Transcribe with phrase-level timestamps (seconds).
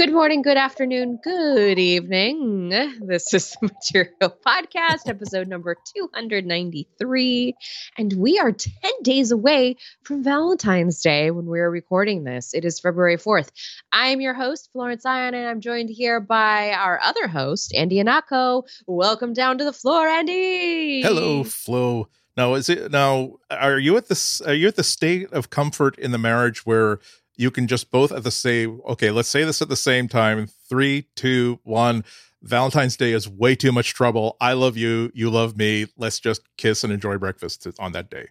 [0.00, 2.70] Good morning, good afternoon, good evening.
[3.02, 7.54] This is the Material Podcast, episode number 293.
[7.98, 8.70] And we are 10
[9.02, 12.54] days away from Valentine's Day when we are recording this.
[12.54, 13.50] It is February 4th.
[13.92, 18.62] I'm your host, Florence Ion, and I'm joined here by our other host, Andy Ihnatko.
[18.86, 21.02] Welcome down to the floor, Andy.
[21.02, 22.08] Hello, Flo.
[22.38, 23.32] Now, is it now?
[23.50, 24.40] Are you at this?
[24.40, 27.00] Are you at the state of comfort in the marriage where
[27.40, 30.46] you can just both at the same okay let's say this at the same time.
[30.68, 32.04] Three two one.
[32.42, 34.36] Valentine's day is way too much trouble.
[34.40, 35.10] I love you.
[35.14, 35.86] You love me.
[35.96, 38.28] Let's just kiss and enjoy breakfast on that day.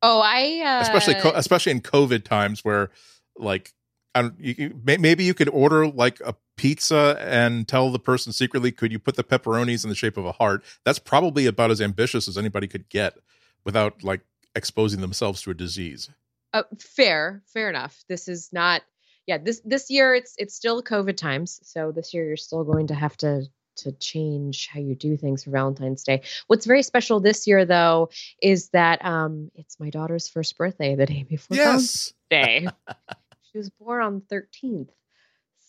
[0.00, 0.80] Oh i uh...
[0.80, 2.90] especially especially in covid times where
[3.36, 3.72] like
[4.14, 8.72] I don't, you, maybe you could order like a pizza and tell the person secretly
[8.72, 10.64] could you put the pepperonis in the shape of a heart?
[10.84, 13.18] That's probably about as ambitious as anybody could get
[13.64, 14.20] without like
[14.54, 16.10] exposing themselves to a disease
[16.52, 18.02] uh, fair, fair enough.
[18.08, 18.82] This is not.
[19.26, 22.86] Yeah, this this year it's it's still COVID times, so this year you're still going
[22.86, 23.46] to have to
[23.78, 26.22] to change how you do things for Valentine's Day.
[26.46, 28.10] What's very special this year, though,
[28.42, 32.12] is that um, it's my daughter's first birthday the day before yes.
[32.30, 32.68] Day.
[33.52, 34.88] she was born on the 13th.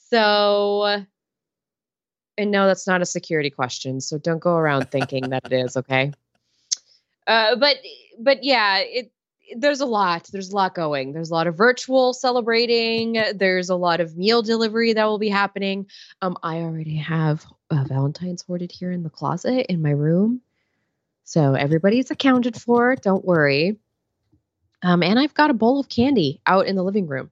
[0.10, 1.06] So,
[2.38, 4.02] and no, that's not a security question.
[4.02, 5.78] So don't go around thinking that it is.
[5.78, 6.12] Okay.
[7.28, 7.78] Uh, but
[8.18, 9.12] but yeah, it
[9.58, 10.30] there's a lot.
[10.32, 11.14] There's a lot going.
[11.14, 13.22] There's a lot of virtual celebrating.
[13.36, 15.88] There's a lot of meal delivery that will be happening.
[16.22, 20.42] Um, I already have uh, Valentine's hoarded here in the closet in my room,
[21.24, 22.96] so everybody's accounted for.
[22.96, 23.78] Don't worry.
[24.82, 27.32] Um, and I've got a bowl of candy out in the living room.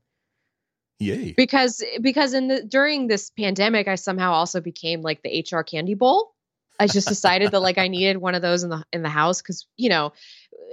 [0.99, 1.33] Yay!
[1.37, 5.93] Because because in the during this pandemic, I somehow also became like the HR candy
[5.93, 6.33] bowl.
[6.79, 9.41] I just decided that like I needed one of those in the in the house
[9.41, 10.13] because you know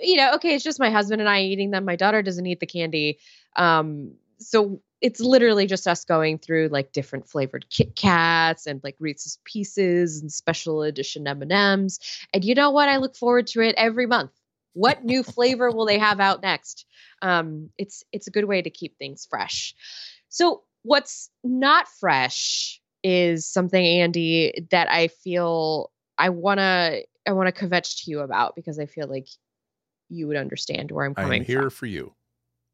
[0.02, 1.84] you know, okay, it's just my husband and I eating them.
[1.84, 3.18] My daughter doesn't eat the candy.
[3.56, 8.96] Um, so it's literally just us going through like different flavored Kit Kats and like
[8.98, 12.00] Reese's Pieces and special edition M and M's.
[12.32, 12.88] And you know what?
[12.88, 14.30] I look forward to it every month.
[14.72, 16.86] What new flavor will they have out next?
[17.22, 19.74] Um, it's it's a good way to keep things fresh.
[20.30, 27.66] So what's not fresh is something, Andy, that I feel I wanna I want to
[27.66, 29.28] kvetch to you about because I feel like
[30.08, 31.70] you would understand where I'm coming I'm here from.
[31.70, 32.14] for you.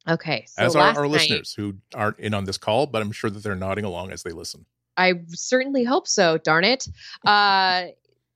[0.08, 0.44] Okay.
[0.48, 3.30] So as are our night, listeners who aren't in on this call, but I'm sure
[3.30, 4.64] that they're nodding along as they listen.
[4.96, 6.86] I certainly hope so, darn it.
[7.24, 7.86] Uh,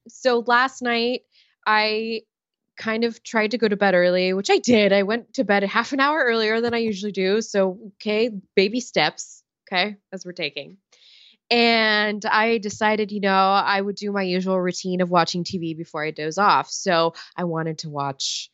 [0.08, 1.22] so last night,
[1.66, 2.22] I
[2.76, 4.92] kind of tried to go to bed early, which I did.
[4.92, 7.40] I went to bed half an hour earlier than I usually do.
[7.40, 10.78] So, okay, baby steps, okay, as we're taking.
[11.50, 16.04] And I decided, you know, I would do my usual routine of watching TV before
[16.04, 16.70] I doze off.
[16.70, 18.50] So I wanted to watch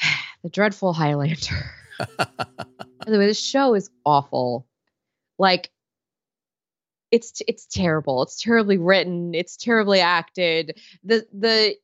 [0.42, 1.70] the dreadful Highlander.
[1.98, 2.26] By
[3.06, 4.66] the way, this show is awful.
[5.38, 5.70] Like
[7.10, 8.22] it's it's terrible.
[8.22, 9.34] It's terribly written.
[9.34, 10.80] It's terribly acted.
[11.04, 11.76] The the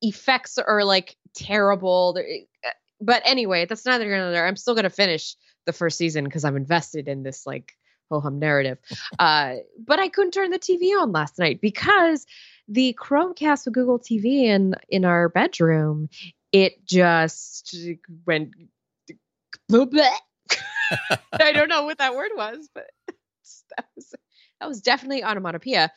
[0.00, 2.16] effects are like terrible.
[2.18, 2.68] Uh,
[3.00, 4.46] but anyway, that's neither here nor there.
[4.46, 7.76] I'm still gonna finish the first season because I'm invested in this like
[8.10, 8.78] ho hum narrative.
[9.18, 12.26] uh, but I couldn't turn the TV on last night because
[12.68, 16.08] the Chromecast with Google TV in in our bedroom
[16.52, 17.74] it just
[18.26, 18.52] went.
[21.32, 22.90] I don't know what that word was, but
[23.76, 24.14] that was
[24.60, 25.90] that was definitely onomatopoeia.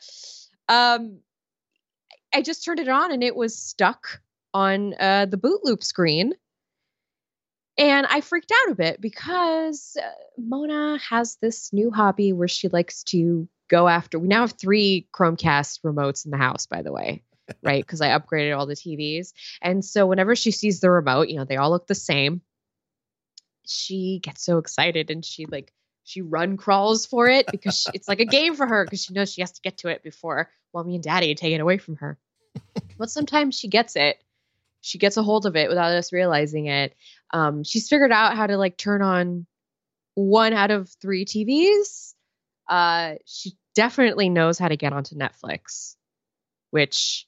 [0.68, 1.20] Um,
[2.34, 4.20] I just turned it on and it was stuck
[4.52, 6.32] on uh, the boot loop screen.
[7.78, 12.68] And I freaked out a bit because uh, Mona has this new hobby where she
[12.68, 14.18] likes to go after.
[14.18, 17.22] We now have three Chromecast remotes in the house, by the way
[17.62, 17.84] right?
[17.84, 19.32] Because I upgraded all the TVs.
[19.62, 22.40] And so whenever she sees the remote, you know, they all look the same.
[23.66, 25.72] She gets so excited and she like
[26.04, 29.12] she run crawls for it because she, it's like a game for her because she
[29.12, 31.96] knows she has to get to it before mommy and daddy take it away from
[31.96, 32.18] her.
[32.98, 34.22] but sometimes she gets it.
[34.82, 36.94] She gets a hold of it without us realizing it.
[37.32, 39.46] Um, she's figured out how to like turn on
[40.14, 42.14] one out of three TVs.
[42.68, 45.96] Uh, she definitely knows how to get onto Netflix,
[46.70, 47.25] which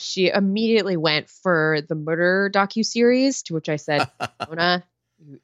[0.00, 4.10] she immediately went for the murder docu series, to which I said,
[4.48, 4.84] Mona,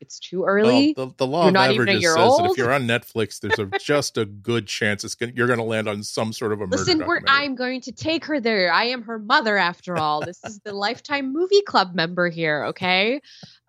[0.01, 0.95] it's too early.
[0.97, 2.41] Well, the, the, law you're of averages says old.
[2.41, 5.59] that if you're on Netflix, there's a, just a good chance it's gonna, you're going
[5.59, 7.23] to land on some sort of a Listen, murder.
[7.23, 8.73] Listen, I'm going to take her there.
[8.73, 10.21] I am her mother, after all.
[10.25, 13.21] this is the Lifetime Movie Club member here, okay?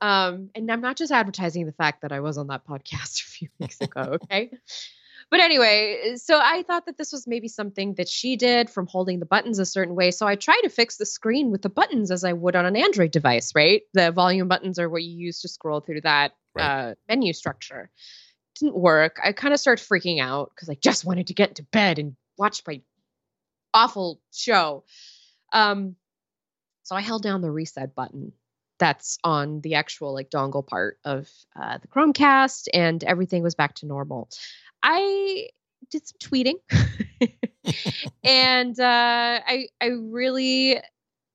[0.02, 3.26] Um, and I'm not just advertising the fact that I was on that podcast a
[3.26, 4.52] few weeks ago, okay?
[5.30, 9.20] But anyway, so I thought that this was maybe something that she did from holding
[9.20, 10.12] the buttons a certain way.
[10.12, 12.78] So I tried to fix the screen with the buttons as I would on an
[12.78, 13.82] Android device, right?
[13.94, 16.92] The volume buttons are what you use to scroll through that right.
[16.92, 17.90] uh, menu structure.
[18.58, 19.20] didn't work.
[19.24, 22.16] I kind of started freaking out because I just wanted to get to bed and
[22.38, 22.82] watch my
[23.74, 24.86] awful show.
[25.52, 25.98] Um,
[26.84, 28.32] so I held down the reset button
[28.80, 31.30] that's on the actual like dongle part of
[31.60, 34.30] uh, the Chromecast, and everything was back to normal.
[34.90, 35.50] I
[35.92, 36.56] did some tweeting,
[38.24, 40.78] and uh, I I really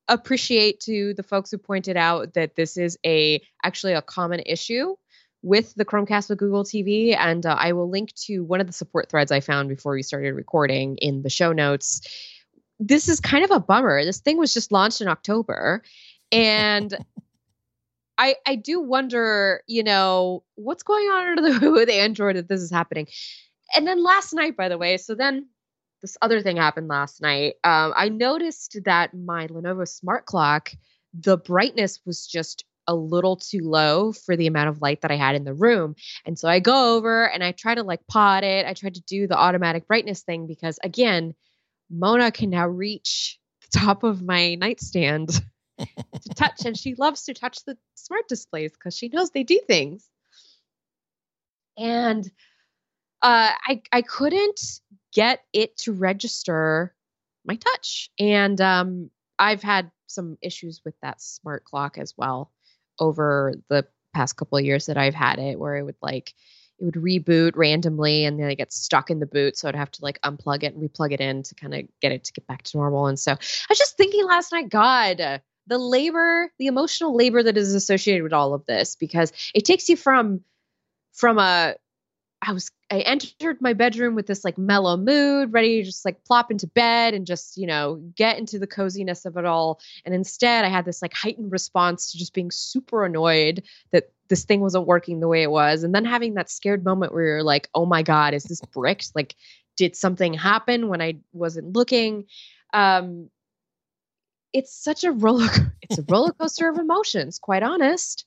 [0.08, 4.96] appreciate to the folks who pointed out that this is a actually a common issue
[5.42, 8.72] with the Chromecast with Google TV, and uh, I will link to one of the
[8.72, 12.00] support threads I found before we started recording in the show notes.
[12.80, 14.02] This is kind of a bummer.
[14.02, 15.82] This thing was just launched in October,
[16.32, 16.96] and
[18.22, 22.48] I I do wonder, you know, what's going on under the hood with Android that
[22.48, 23.08] this is happening.
[23.74, 25.48] And then last night, by the way, so then
[26.02, 27.54] this other thing happened last night.
[27.64, 30.70] Um, I noticed that my Lenovo smart clock,
[31.12, 35.16] the brightness was just a little too low for the amount of light that I
[35.16, 35.94] had in the room.
[36.24, 38.66] And so I go over and I try to like pot it.
[38.66, 41.34] I tried to do the automatic brightness thing because again,
[41.90, 45.40] Mona can now reach the top of my nightstand
[45.78, 49.60] to touch and she loves to touch the smart displays because she knows they do
[49.66, 50.08] things.
[51.78, 52.24] And
[53.22, 54.60] uh, I I couldn't
[55.12, 56.94] get it to register
[57.44, 58.10] my touch.
[58.18, 62.52] And um, I've had some issues with that smart clock as well
[62.98, 66.34] over the past couple of years that I've had it, where it would like
[66.78, 69.56] it would reboot randomly and then it gets stuck in the boot.
[69.56, 72.12] So I'd have to like unplug it and replug it in to kind of get
[72.12, 73.06] it to get back to normal.
[73.06, 77.56] And so I was just thinking last night, God, the labor, the emotional labor that
[77.56, 80.40] is associated with all of this, because it takes you from
[81.12, 81.74] from a
[82.44, 86.24] I was I entered my bedroom with this like mellow mood, ready to just like
[86.24, 89.80] plop into bed and just, you know, get into the coziness of it all.
[90.04, 93.62] And instead I had this like heightened response to just being super annoyed
[93.92, 95.84] that this thing wasn't working the way it was.
[95.84, 99.12] And then having that scared moment where you're like, oh my God, is this bricked?
[99.14, 99.36] Like,
[99.76, 102.26] did something happen when I wasn't looking?
[102.74, 103.30] Um,
[104.52, 105.48] it's such a roller
[105.82, 108.24] it's a roller coaster of emotions, quite honest.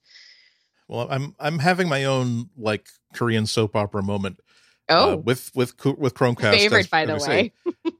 [0.87, 4.39] Well, I'm I'm having my own like Korean soap opera moment.
[4.87, 6.51] Oh, uh, with with with Chromecast.
[6.51, 7.51] Favorite, as, by the way.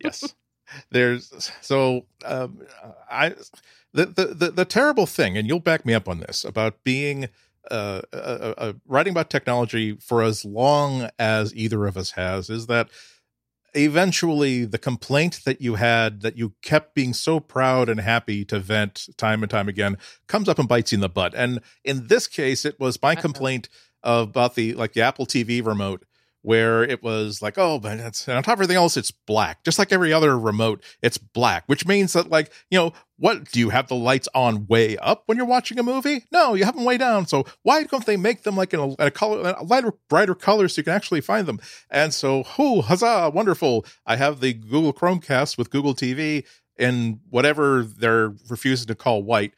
[0.04, 0.36] yes,
[0.92, 2.62] there's so um,
[3.10, 3.30] I
[3.94, 7.30] the, the the the terrible thing, and you'll back me up on this about being.
[7.72, 12.48] Uh, uh, uh, uh writing about technology for as long as either of us has
[12.48, 12.88] is that
[13.76, 18.60] eventually the complaint that you had that you kept being so proud and happy to
[18.60, 21.34] vent time and time again comes up and bites you in the butt.
[21.36, 23.22] And in this case, it was my uh-huh.
[23.22, 23.70] complaint
[24.04, 26.06] about the like the Apple TV remote
[26.46, 29.80] where it was like, oh, but it's on top of everything else, it's black, just
[29.80, 30.84] like every other remote.
[31.02, 33.52] It's black, which means that like you know what?
[33.52, 36.26] Do you have the lights on way up when you're watching a movie?
[36.32, 37.26] No, you have them way down.
[37.26, 40.68] So why don't they make them like in a, a color, a lighter, brighter color
[40.68, 41.60] so you can actually find them?
[41.90, 43.86] And so, whoo, huzzah, wonderful!
[44.06, 46.46] I have the Google Chromecast with Google TV
[46.78, 49.54] and whatever they're refusing to call white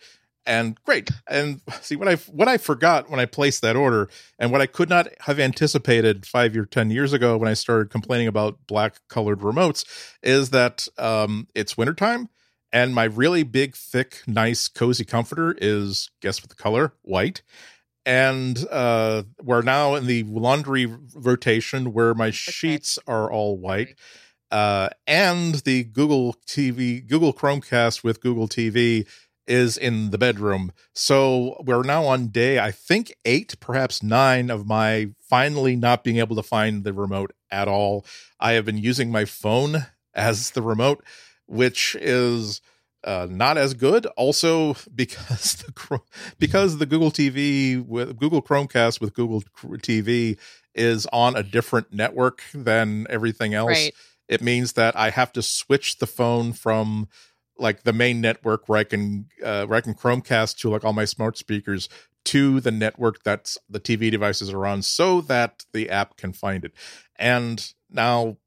[0.47, 1.11] and great.
[1.29, 4.09] And see what I what I forgot when I placed that order,
[4.39, 7.91] and what I could not have anticipated five or ten years ago when I started
[7.91, 9.85] complaining about black colored remotes,
[10.23, 12.29] is that um, it's wintertime,
[12.71, 17.43] and my really big, thick, nice, cozy comforter is guess what the color white.
[18.05, 23.95] And uh, we're now in the laundry rotation where my sheets are all white.
[24.49, 29.05] Uh, and the Google TV, Google Chromecast with Google TV
[29.47, 30.71] is in the bedroom.
[30.93, 36.17] So we're now on day, I think, eight, perhaps nine of my finally not being
[36.17, 38.05] able to find the remote at all.
[38.39, 41.03] I have been using my phone as the remote,
[41.45, 42.61] which is
[43.03, 44.05] uh, not as good.
[44.17, 46.01] Also, because the
[46.39, 50.37] because the Google TV with Google Chromecast with Google TV
[50.75, 53.69] is on a different network than everything else.
[53.69, 53.93] Right.
[54.27, 57.07] It means that I have to switch the phone from
[57.59, 60.93] like the main network where I can uh, where I can Chromecast to like all
[60.93, 61.89] my smart speakers
[62.25, 66.65] to the network that's the TV devices are on, so that the app can find
[66.65, 66.73] it.
[67.17, 68.37] And now,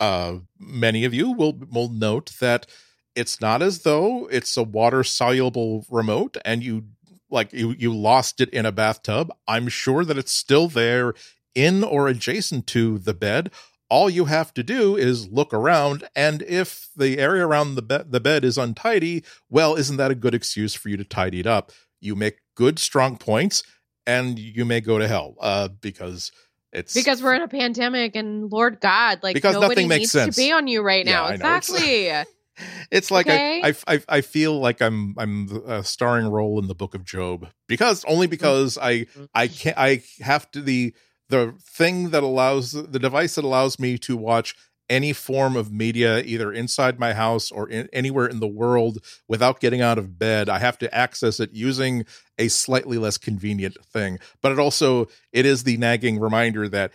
[0.00, 2.66] uh, many of you will will note that
[3.14, 6.84] it's not as though it's a water soluble remote and you
[7.30, 9.32] like you you lost it in a bathtub.
[9.48, 11.14] I'm sure that it's still there
[11.54, 13.50] in or adjacent to the bed
[13.88, 18.04] all you have to do is look around and if the area around the, be-
[18.08, 21.46] the bed is untidy well isn't that a good excuse for you to tidy it
[21.46, 23.62] up you make good strong points
[24.06, 26.32] and you may go to hell uh, because
[26.72, 30.12] it's because we're in a pandemic and lord god like because nobody nothing makes needs
[30.12, 30.34] sense.
[30.34, 32.10] to be on you right now exactly
[32.90, 33.60] it's like okay.
[33.62, 37.48] I, I I feel like I'm I'm a starring role in the book of Job
[37.66, 38.30] because only mm-hmm.
[38.30, 40.94] because I I can't I have to the
[41.28, 44.54] the thing that allows the device that allows me to watch
[44.88, 49.60] any form of media either inside my house or in, anywhere in the world without
[49.60, 50.48] getting out of bed.
[50.48, 52.04] I have to access it using
[52.38, 54.18] a slightly less convenient thing.
[54.42, 56.92] But it also it is the nagging reminder that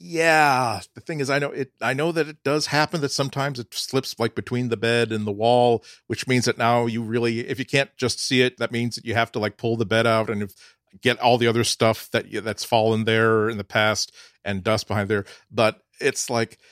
[0.00, 3.60] yeah the thing is i know it i know that it does happen that sometimes
[3.60, 7.46] it slips like between the bed and the wall which means that now you really
[7.46, 9.86] if you can't just see it that means that you have to like pull the
[9.86, 10.28] bed out.
[10.28, 10.52] And if,
[11.00, 15.08] get all the other stuff that that's fallen there in the past and dust behind
[15.08, 16.58] there but it's like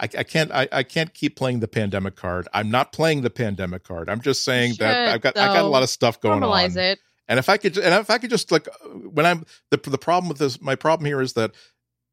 [0.00, 2.46] I, I, can't I, I can't keep playing the pandemic card.
[2.54, 4.08] I'm not playing the pandemic card.
[4.08, 5.40] I'm just saying Should, that I've got though.
[5.40, 6.82] I got a lot of stuff going Normalize on.
[6.84, 6.98] it.
[7.26, 10.28] And if I could and if I could just like when I'm the the problem
[10.28, 11.52] with this my problem here is that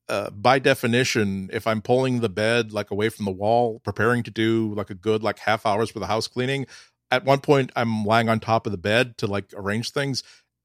[0.07, 4.31] uh, by definition, if I'm pulling the bed like away from the wall, preparing to
[4.31, 6.67] do like a good like half hours for the house cleaning,
[7.15, 10.23] at one point I'm lying on top of the bed to like arrange things,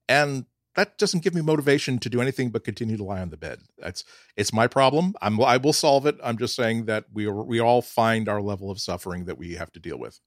[0.09, 3.37] and that doesn't give me motivation to do anything but continue to lie on the
[3.37, 3.61] bed.
[3.79, 4.05] That's
[4.37, 5.15] it's my problem.
[5.21, 6.17] I'm I will solve it.
[6.23, 9.73] I'm just saying that we we all find our level of suffering that we have
[9.73, 10.21] to deal with.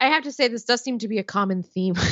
[0.00, 1.94] I have to say, this does seem to be a common theme.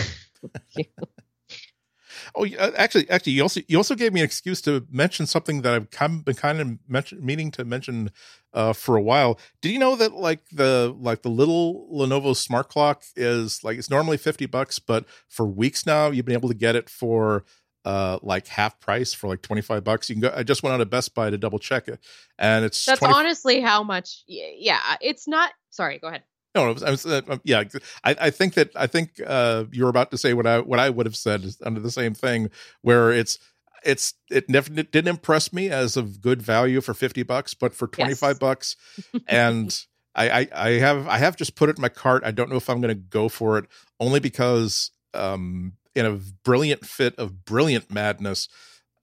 [2.34, 2.46] Oh,
[2.76, 5.88] actually, actually, you also you also gave me an excuse to mention something that I've
[6.12, 8.10] of been kind of mention, meaning to mention
[8.52, 9.38] uh, for a while.
[9.60, 13.90] Did you know that like the like the little Lenovo smart clock is like it's
[13.90, 17.44] normally fifty bucks, but for weeks now you've been able to get it for
[17.84, 20.80] uh like half price for like 25 bucks you can go i just went out
[20.80, 22.00] of best buy to double check it
[22.36, 24.24] and it's That's 20 honestly how much.
[24.26, 25.52] Yeah, it's not.
[25.70, 26.22] Sorry, go ahead.
[26.62, 27.64] No, I was, I was, uh, um, yeah,
[28.04, 30.90] I, I think that I think uh, you're about to say what I what I
[30.90, 32.50] would have said is under the same thing,
[32.82, 33.38] where it's
[33.84, 37.74] it's it never it didn't impress me as of good value for fifty bucks, but
[37.74, 38.38] for twenty five Yes.
[38.38, 38.76] bucks,
[39.26, 39.84] and
[40.14, 42.22] I, I I have I have just put it in my cart.
[42.24, 43.66] I don't know if I'm going to go for it,
[44.00, 46.12] only because um in a
[46.44, 48.48] brilliant fit of brilliant madness.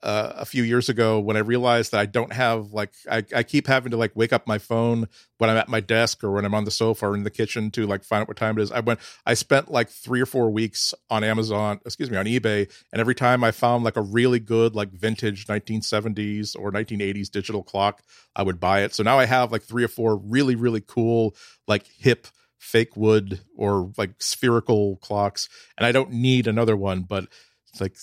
[0.06, 3.42] Uh, a few years ago, when I realized that I don't have like I, I
[3.42, 5.08] keep having to like wake up my phone
[5.40, 7.72] when I'm at my desk or when I'm on the sofa or in the kitchen
[7.72, 8.72] to like find out what time it is.
[8.72, 12.72] I went, I spent like three or four weeks on Amazon, excuse me, on eBay.
[12.94, 17.64] And every time I found like a really good, like vintage 1970s or 1980s digital
[17.64, 18.04] clock,
[18.36, 18.94] I would buy it.
[18.94, 21.36] So now I have like three or four really, really cool,
[21.68, 22.28] like hip
[22.60, 25.50] fake wood or like spherical clocks.
[25.80, 27.26] And I don't need another one, but
[27.72, 27.98] it's like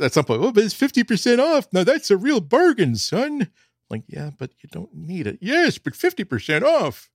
[0.00, 1.66] at some point, oh, but it's 50% off.
[1.72, 3.50] Now that's a real bargain, son.
[3.90, 5.38] Like, yeah, but you don't need it.
[5.40, 7.08] Yes, but 50% off.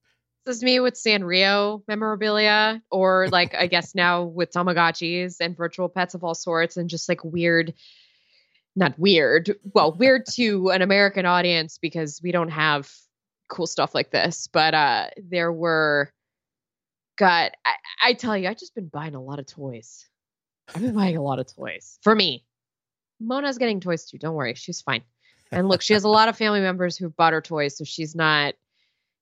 [0.44, 5.88] This is me with Sanrio memorabilia, or like I guess now with Tamagotchis and virtual
[5.88, 7.74] pets of all sorts, and just like weird,
[8.74, 12.90] not weird, well, weird to an American audience because we don't have
[13.48, 14.48] cool stuff like this.
[14.48, 16.10] But uh there were,
[17.18, 20.08] God, I, I tell you, I've just been buying a lot of toys.
[20.74, 22.44] I've been buying a lot of toys for me.
[23.22, 24.18] Mona's getting toys too.
[24.18, 25.02] Don't worry, she's fine.
[25.54, 28.14] And look, she has a lot of family members who've bought her toys, so she's
[28.14, 28.54] not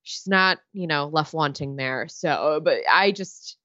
[0.03, 3.59] she's not you know left wanting there so but i just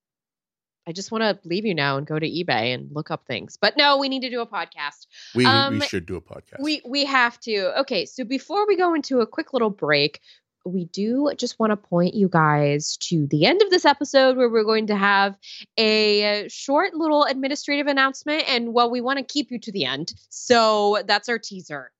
[0.86, 3.56] i just want to leave you now and go to ebay and look up things
[3.56, 6.60] but no we need to do a podcast We, Um, we should do a podcast.
[6.60, 10.20] we we have to okay so before we go into a quick little break
[10.66, 14.50] we do just want to point you guys to the end of this episode where
[14.50, 15.38] we're going to have
[15.78, 20.14] a short little administrative announcement and well we want to keep you to the end.
[20.30, 21.92] So that's our teaser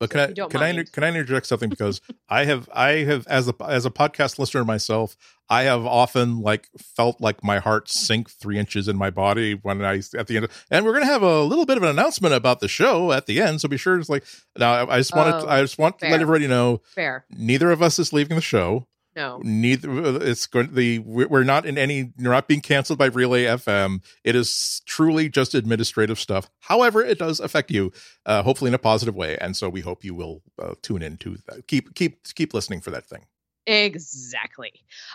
[0.00, 1.68] But can if I can I can I interject something?
[1.78, 5.16] Because I have I have as a as a podcast listener myself
[5.50, 9.84] I have often like felt like my heart sink three inches in my body when
[9.84, 12.60] I at the end and we're gonna have a little bit of an announcement about
[12.60, 14.24] the show at the end so be sure it's like
[14.58, 17.24] now I, I just wanted Oh, I just want to let everybody know fair.
[17.30, 18.86] neither of us is leaving the show
[19.18, 19.88] no neither
[20.22, 24.02] it's going the we're we're not in any you're not being canceled by relay fm
[24.24, 27.92] it is truly just administrative stuff however it does affect you
[28.26, 31.16] uh hopefully in a positive way and so we hope you will uh, tune in
[31.16, 33.26] to that keep keep keep listening for that thing
[33.68, 34.72] Exactly.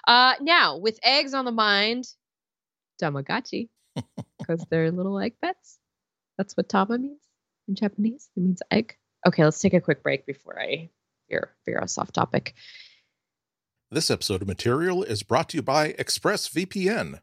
[0.08, 2.06] Uh, now, with eggs on the mind,
[3.02, 3.70] Tamagotchi,
[4.38, 5.80] because they're little egg pets.
[6.38, 7.22] That's what Tama means
[7.68, 8.30] in Japanese.
[8.38, 8.96] It means egg.
[9.26, 10.92] Okay, let's take a quick break before I
[11.30, 12.54] veer, veer us off topic.
[13.94, 17.20] This episode of Material is brought to you by ExpressVPN.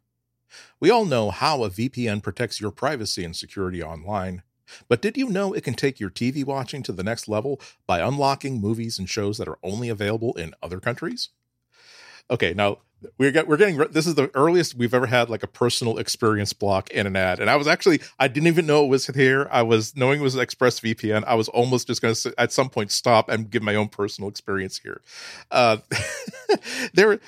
[0.79, 4.45] We all know how a VPN protects your privacy and security online.
[4.89, 7.99] But did you know it can take your TV watching to the next level by
[7.99, 11.31] unlocking movies and shows that are only available in other countries?
[12.31, 12.79] Okay, now
[13.19, 16.53] we're get, we're getting this is the earliest we've ever had like a personal experience
[16.53, 19.49] block in an ad, and I was actually I didn't even know it was here.
[19.51, 21.25] I was knowing it was ExpressVPN.
[21.27, 24.29] I was almost just going to at some point stop and give my own personal
[24.29, 25.01] experience here.
[25.51, 25.79] Uh,
[26.95, 27.21] there,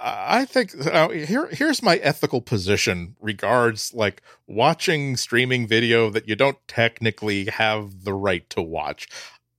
[0.00, 6.36] I think uh, here here's my ethical position regards like watching streaming video that you
[6.36, 9.08] don't technically have the right to watch.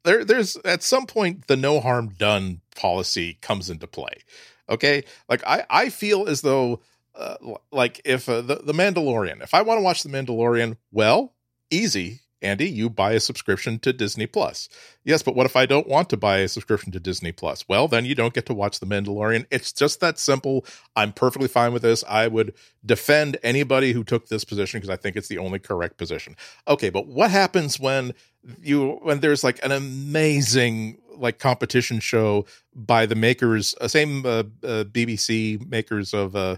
[0.03, 4.21] There there's at some point the no harm done policy comes into play.
[4.69, 5.03] Okay?
[5.29, 6.81] Like I I feel as though
[7.15, 7.35] uh,
[7.71, 11.33] like if uh, the the Mandalorian, if I want to watch the Mandalorian, well,
[11.69, 14.69] easy Andy, you buy a subscription to Disney Plus.
[15.03, 17.67] Yes, but what if I don't want to buy a subscription to Disney Plus?
[17.67, 19.45] Well, then you don't get to watch The Mandalorian.
[19.49, 20.65] It's just that simple.
[20.95, 22.03] I'm perfectly fine with this.
[22.07, 22.53] I would
[22.85, 26.35] defend anybody who took this position because I think it's the only correct position.
[26.67, 28.13] Okay, but what happens when
[28.61, 34.43] you when there's like an amazing like competition show by the makers, uh, same uh,
[34.63, 36.57] uh, BBC makers of uh,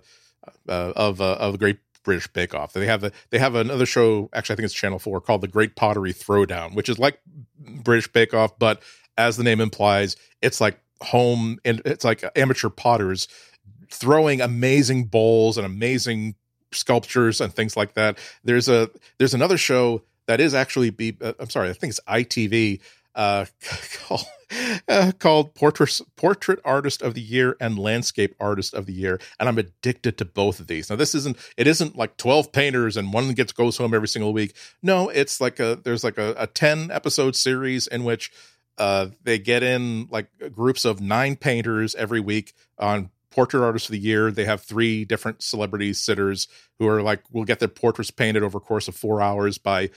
[0.67, 2.73] uh of uh, of the Great British Bake Off.
[2.73, 4.29] They have a they have another show.
[4.33, 7.19] Actually, I think it's Channel Four called The Great Pottery Throwdown, which is like
[7.59, 8.81] British Bake Off, but
[9.17, 13.27] as the name implies, it's like home and it's like amateur potters
[13.89, 16.35] throwing amazing bowls and amazing
[16.71, 18.17] sculptures and things like that.
[18.43, 21.99] There's a there's another show that is actually be uh, I'm sorry, I think it's
[22.07, 22.79] ITV
[23.21, 23.45] uh,
[23.97, 24.27] called,
[24.87, 29.49] uh, called Portrait, Portrait Artist of the Year and Landscape Artist of the Year, and
[29.49, 30.89] I'm addicted to both of these.
[30.89, 34.33] Now, this isn't it isn't like 12 painters and one gets goes home every single
[34.33, 34.55] week.
[34.83, 38.31] No, it's like a there's like a, a 10 episode series in which
[38.77, 43.93] uh, they get in like groups of nine painters every week on portrait artist of
[43.93, 44.29] the year.
[44.29, 46.47] They have three different celebrity sitters
[46.77, 49.89] who are like will get their portraits painted over course of four hours by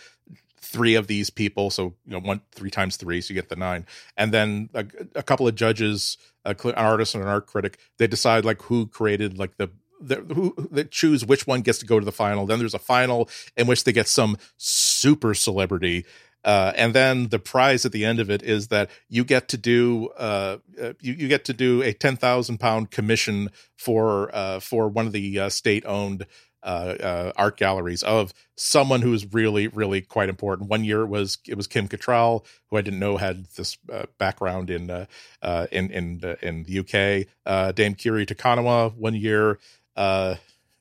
[0.60, 1.70] three of these people.
[1.70, 3.86] So you know, one three times three, so you get the nine.
[4.16, 8.06] And then a, a couple of judges, a, an artist and an art critic, they
[8.06, 11.98] decide like who created like the the, who they choose which one gets to go
[11.98, 12.46] to the final.
[12.46, 16.06] Then there's a final in which they get some super celebrity.
[16.42, 19.58] Uh, and then the prize at the end of it is that you get to
[19.58, 24.58] do uh, uh you, you get to do a ten thousand pound commission for uh,
[24.58, 26.26] for one of the uh, state owned
[26.62, 30.68] uh, uh, art galleries of someone who is really, really quite important.
[30.68, 34.06] One year it was it was Kim Cattrall, who I didn't know had this uh,
[34.18, 35.06] background in uh,
[35.42, 37.74] uh, in in in the UK.
[37.74, 39.58] Dame Kiri Te Kanawa one year.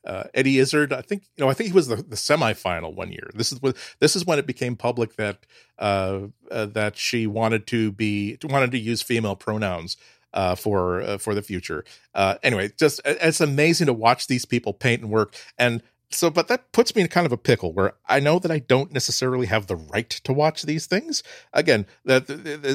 [0.02, 3.12] Uh, Eddie Izzard, I think you know, I think he was the, the semifinal one
[3.12, 3.30] year.
[3.34, 5.44] This is what this is when it became public that
[5.78, 9.98] uh, uh, that she wanted to be wanted to use female pronouns
[10.32, 11.84] uh, for uh, for the future.
[12.14, 15.34] Uh, anyway, just it's amazing to watch these people paint and work.
[15.58, 18.50] And so, but that puts me in kind of a pickle where I know that
[18.50, 21.22] I don't necessarily have the right to watch these things.
[21.52, 22.24] Again, that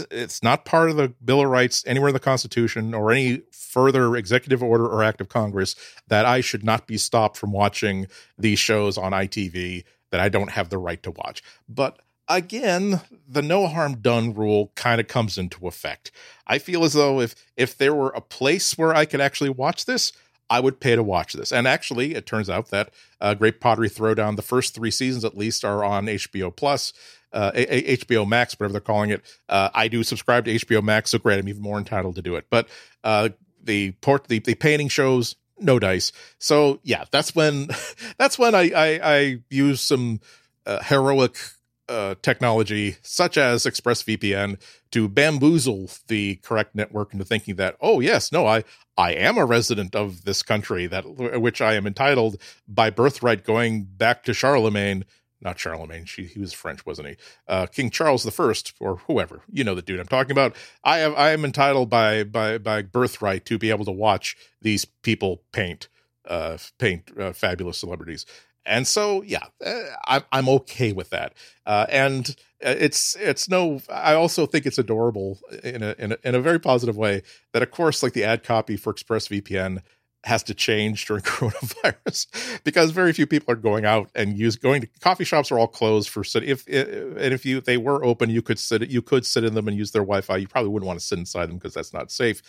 [0.09, 4.15] it's not part of the Bill of Rights anywhere in the Constitution or any further
[4.15, 5.75] executive order or act of Congress
[6.07, 10.51] that I should not be stopped from watching these shows on ITV that I don't
[10.51, 11.43] have the right to watch.
[11.67, 16.11] But again, the no harm done rule kind of comes into effect.
[16.47, 19.85] I feel as though if if there were a place where I could actually watch
[19.85, 20.11] this,
[20.49, 21.51] I would pay to watch this.
[21.51, 25.38] And actually, it turns out that uh, Great Pottery Throwdown, the first three seasons at
[25.38, 26.93] least, are on HBO Plus,
[27.33, 29.21] uh, a- a- HBO Max, whatever they're calling it.
[29.49, 32.35] Uh, I do subscribe to HBO Max, so great, I'm even more entitled to do
[32.35, 32.45] it.
[32.49, 32.67] But
[33.03, 33.29] uh,
[33.63, 36.11] the port, the, the painting shows, no dice.
[36.38, 37.69] So yeah, that's when
[38.17, 40.19] that's when I I, I use some
[40.65, 41.38] uh, heroic
[41.87, 44.59] uh, technology such as ExpressVPN
[44.91, 48.63] to bamboozle the correct network into thinking that oh yes no I
[48.97, 51.03] I am a resident of this country that
[51.39, 55.05] which I am entitled by birthright going back to Charlemagne
[55.41, 57.17] not Charlemagne she he was French wasn't he?
[57.47, 60.55] Uh, King Charles the First or whoever you know the dude I'm talking about.
[60.83, 64.85] I have I am entitled by by by birthright to be able to watch these
[64.85, 65.87] people paint
[66.27, 68.25] uh, paint uh, fabulous celebrities
[68.65, 71.34] and so yeah uh, i'm i'm okay with that.
[71.65, 76.17] Uh, and uh, it's it's no i also think it's adorable in a, in a
[76.23, 77.21] in a very positive way
[77.54, 79.82] that of course like the ad copy for expressvpn
[80.25, 84.82] has to change during coronavirus because very few people are going out and use going
[84.82, 88.30] to coffee shops are all closed for sit if, and if you they were open
[88.30, 90.38] you could sit you could sit in them and use their wi-fi.
[90.38, 92.41] You probably wouldn't want to sit inside them because that's not safe.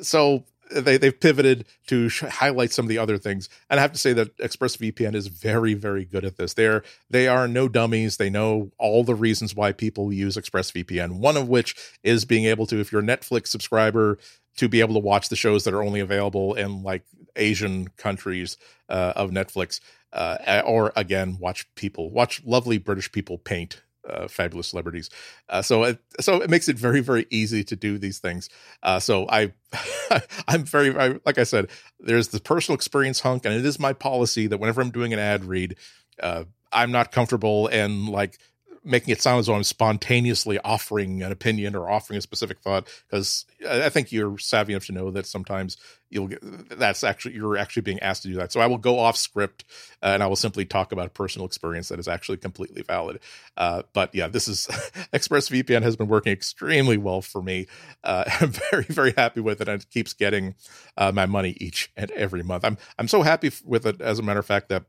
[0.00, 3.48] So they they've pivoted to sh- highlight some of the other things.
[3.70, 6.54] And i have to say that expressvpn is very very good at this.
[6.54, 8.16] They're they are no dummies.
[8.16, 12.66] They know all the reasons why people use expressvpn one of which is being able
[12.66, 14.18] to if you're a netflix subscriber
[14.56, 17.04] to be able to watch the shows that are only available in like
[17.36, 18.56] asian countries
[18.88, 19.80] uh, of netflix
[20.12, 25.10] uh, or again watch people watch lovely british people paint uh, fabulous celebrities.
[25.48, 28.48] Uh, so it, so it makes it very very easy to do these things.
[28.82, 29.52] Uh, so I
[30.48, 31.68] I'm very I, like I said,
[32.00, 35.18] there's the personal experience hunk, and it is my policy that whenever I'm doing an
[35.18, 35.76] ad read,
[36.22, 38.38] uh, I'm not comfortable and like
[38.84, 42.86] making it sound as though I'm spontaneously offering an opinion or offering a specific thought
[43.08, 45.78] because I think you're savvy enough to know that sometimes
[46.14, 48.52] you'll get that's actually you're actually being asked to do that.
[48.52, 49.64] So I will go off script
[50.02, 53.20] uh, and I will simply talk about a personal experience that is actually completely valid.
[53.56, 54.66] Uh, but yeah, this is
[55.12, 57.66] ExpressVPN has been working extremely well for me.
[58.02, 60.54] Uh, I'm very very happy with it and it keeps getting
[60.96, 62.64] uh, my money each and every month.
[62.64, 64.84] I'm I'm so happy with it as a matter of fact that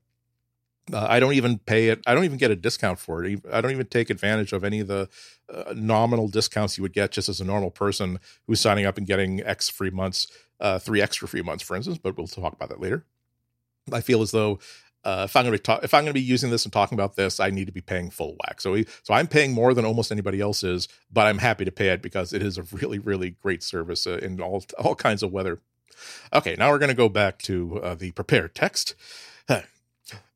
[0.93, 2.01] uh, I don't even pay it.
[2.05, 3.41] I don't even get a discount for it.
[3.51, 5.09] I don't even take advantage of any of the
[5.51, 9.07] uh, nominal discounts you would get just as a normal person who's signing up and
[9.07, 10.27] getting X free months,
[10.59, 11.97] uh, three extra free months, for instance.
[11.97, 13.05] But we'll talk about that later.
[13.91, 14.59] I feel as though
[15.05, 16.95] uh, if I'm going to be if I'm going to be using this and talking
[16.95, 18.59] about this, I need to be paying full whack.
[18.59, 21.71] So we, so I'm paying more than almost anybody else is, but I'm happy to
[21.71, 25.21] pay it because it is a really really great service uh, in all all kinds
[25.21, 25.61] of weather.
[26.33, 28.95] Okay, now we're going to go back to uh, the prepared text.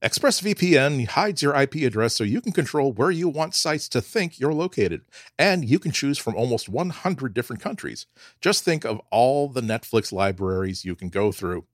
[0.02, 4.40] ExpressVPN hides your IP address so you can control where you want sites to think
[4.40, 5.02] you're located,
[5.38, 8.06] and you can choose from almost 100 different countries.
[8.42, 11.66] Just think of all the Netflix libraries you can go through.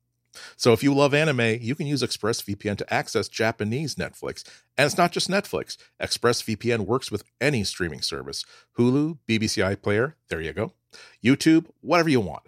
[0.58, 4.43] So if you love anime, you can use ExpressVPN to access Japanese Netflix.
[4.77, 5.77] And it's not just Netflix.
[6.01, 8.43] ExpressVPN works with any streaming service
[8.77, 10.73] Hulu, BBC iPlayer, there you go,
[11.23, 12.43] YouTube, whatever you want.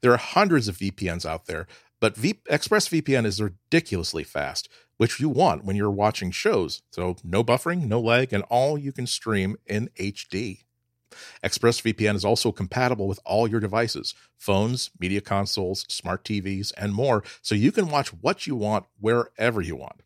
[0.00, 1.66] There are hundreds of VPNs out there,
[2.00, 6.82] but v- ExpressVPN is ridiculously fast, which you want when you're watching shows.
[6.90, 10.64] So no buffering, no lag, and all you can stream in HD.
[11.42, 17.24] ExpressVPN is also compatible with all your devices phones, media consoles, smart TVs, and more,
[17.42, 20.02] so you can watch what you want wherever you want.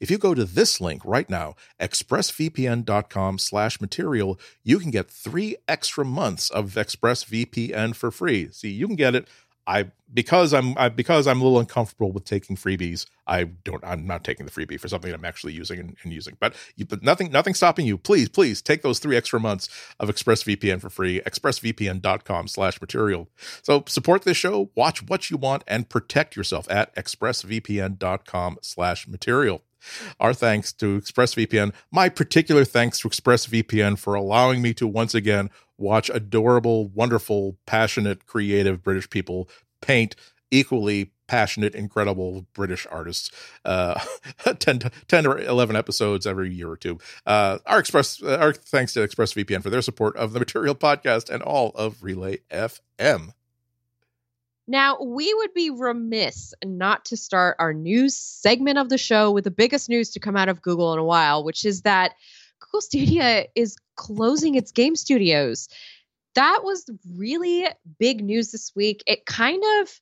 [0.00, 5.56] If you go to this link right now, expressvpn.com slash material, you can get three
[5.68, 8.50] extra months of ExpressVPN for free.
[8.50, 9.28] See, you can get it
[9.66, 13.06] I because I'm I, because I'm a little uncomfortable with taking freebies.
[13.26, 13.82] I don't.
[13.84, 16.36] I'm not taking the freebie for something I'm actually using and, and using.
[16.40, 17.96] But, you, but nothing nothing stopping you.
[17.96, 19.68] Please please take those three extra months
[20.00, 21.20] of ExpressVPN for free.
[21.20, 23.28] ExpressVPN.com/material.
[23.62, 29.62] So support this show, watch what you want, and protect yourself at ExpressVPN.com/material.
[30.20, 31.72] Our thanks to ExpressVPN.
[31.90, 38.26] My particular thanks to ExpressVPN for allowing me to once again watch adorable, wonderful, passionate,
[38.26, 39.48] creative British people
[39.80, 40.14] paint
[40.50, 43.30] equally passionate, incredible British artists.
[43.64, 43.98] Uh,
[44.58, 46.98] 10, 10 or 11 episodes every year or two.
[47.24, 51.42] Uh, our express, our thanks to ExpressVPN for their support of the Material Podcast and
[51.42, 53.32] all of Relay FM.
[54.72, 59.44] Now, we would be remiss not to start our news segment of the show with
[59.44, 62.14] the biggest news to come out of Google in a while, which is that
[62.58, 65.68] Google Stadia is closing its game studios.
[66.36, 67.66] That was really
[67.98, 69.04] big news this week.
[69.06, 70.00] It kind of,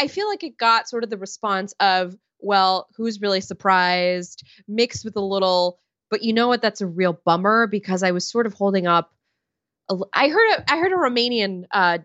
[0.00, 5.04] I feel like it got sort of the response of, well, who's really surprised, mixed
[5.04, 5.78] with a little,
[6.08, 6.62] but you know what?
[6.62, 9.12] That's a real bummer because I was sort of holding up.
[10.14, 11.98] I heard a, I heard a Romanian uh,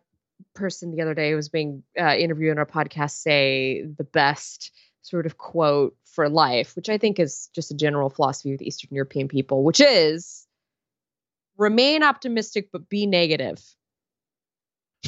[0.53, 5.25] person the other day was being uh, interviewed on our podcast say the best sort
[5.25, 9.27] of quote for life, which I think is just a general philosophy with Eastern European
[9.27, 10.47] people, which is
[11.57, 13.61] remain optimistic but be negative.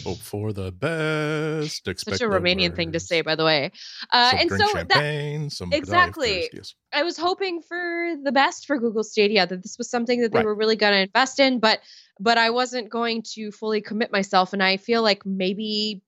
[0.03, 1.85] Hope for the best.
[1.85, 2.75] Such a Romanian worst.
[2.75, 3.71] thing to say, by the way.
[4.11, 6.49] Uh, and so champagne, that, exactly,
[6.93, 10.39] I was hoping for the best for Google Stadia that this was something that they
[10.39, 10.45] right.
[10.45, 11.79] were really going to invest in, but
[12.19, 14.53] but I wasn't going to fully commit myself.
[14.53, 16.01] And I feel like maybe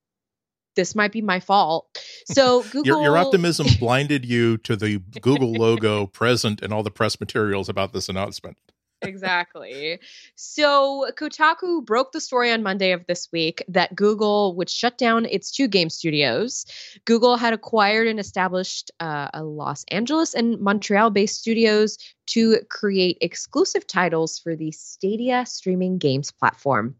[0.76, 1.88] this might be my fault.
[2.28, 6.92] So Google your, your optimism blinded you to the Google logo present in all the
[6.92, 8.58] press materials about this announcement
[9.02, 10.00] exactly.
[10.36, 15.26] So Kotaku broke the story on Monday of this week that Google would shut down
[15.26, 16.66] its two game studios.
[17.06, 23.18] Google had acquired and established uh, a Los Angeles and Montreal based studios to create
[23.22, 26.96] exclusive titles for the Stadia streaming games platform.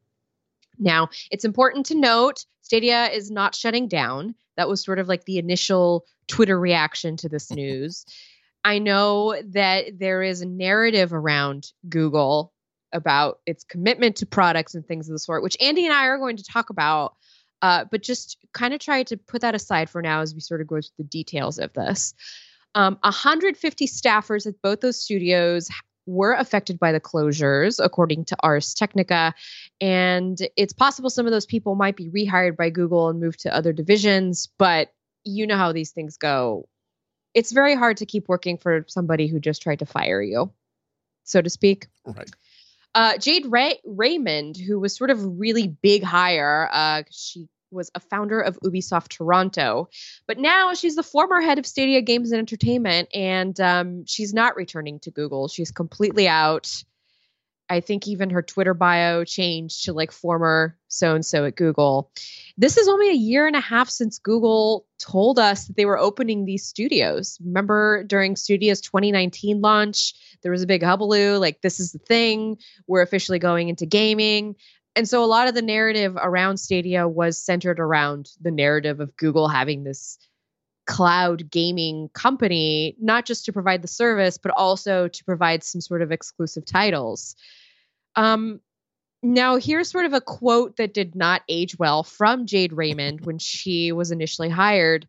[0.80, 4.36] Now, it's important to note Stadia is not shutting down.
[4.58, 8.06] That was sort of like the initial Twitter reaction to this news.
[8.68, 12.52] I know that there is a narrative around Google
[12.92, 16.18] about its commitment to products and things of the sort, which Andy and I are
[16.18, 17.16] going to talk about.
[17.62, 20.60] Uh, but just kind of try to put that aside for now as we sort
[20.60, 22.14] of go through the details of this.
[22.76, 25.70] Um, 150 staffers at both those studios
[26.06, 29.34] were affected by the closures, according to Ars Technica.
[29.80, 33.56] And it's possible some of those people might be rehired by Google and moved to
[33.56, 34.90] other divisions, but
[35.24, 36.68] you know how these things go
[37.38, 40.52] it's very hard to keep working for somebody who just tried to fire you,
[41.24, 41.86] so to speak.
[42.04, 42.32] Right.
[42.96, 48.00] Uh, Jade Ray- Raymond, who was sort of really big hire, uh, she was a
[48.00, 49.88] founder of Ubisoft Toronto,
[50.26, 54.56] but now she's the former head of Stadia Games and Entertainment, and um, she's not
[54.56, 55.48] returning to Google.
[55.48, 56.84] She's completely out.
[57.70, 62.12] I think even her Twitter bio changed to like former so and so at Google.
[62.58, 65.98] This is only a year and a half since Google told us that they were
[65.98, 67.38] opening these studios.
[67.44, 72.58] Remember during Stadia's 2019 launch, there was a big hubbub like, this is the thing.
[72.88, 74.56] We're officially going into gaming.
[74.96, 79.16] And so a lot of the narrative around Stadia was centered around the narrative of
[79.16, 80.18] Google having this
[80.88, 86.02] cloud gaming company, not just to provide the service, but also to provide some sort
[86.02, 87.36] of exclusive titles.
[88.16, 88.62] Um,
[89.22, 93.38] now, here's sort of a quote that did not age well from Jade Raymond when
[93.40, 95.08] she was initially hired.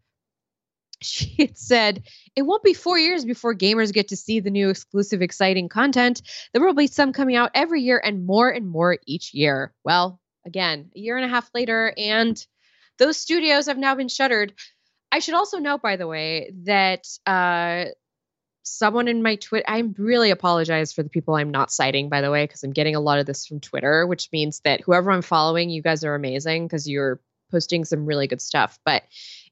[1.00, 2.02] She had said,
[2.34, 6.22] It won't be four years before gamers get to see the new exclusive, exciting content.
[6.52, 9.72] There will be some coming out every year and more and more each year.
[9.84, 12.44] Well, again, a year and a half later, and
[12.98, 14.54] those studios have now been shuttered.
[15.10, 17.86] I should also note, by the way, that uh,
[18.62, 22.30] someone in my Twitter, I really apologize for the people I'm not citing, by the
[22.30, 25.22] way, because I'm getting a lot of this from Twitter, which means that whoever I'm
[25.22, 28.78] following, you guys are amazing because you're posting some really good stuff.
[28.84, 29.04] But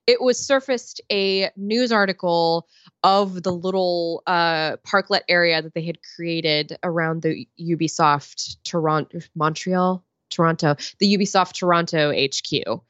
[0.06, 2.68] it was surfaced a news article
[3.02, 10.04] of the little uh, parklet area that they had created around the Ubisoft Toronto, Montreal,
[10.30, 12.82] Toronto, the Ubisoft Toronto HQ.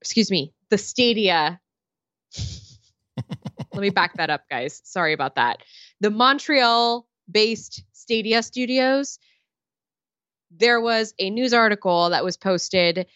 [0.00, 1.60] Excuse me, the Stadia
[2.36, 4.80] let me back that up, guys.
[4.84, 5.62] Sorry about that.
[6.00, 9.18] The Montreal based Stadia Studios,
[10.50, 13.06] there was a news article that was posted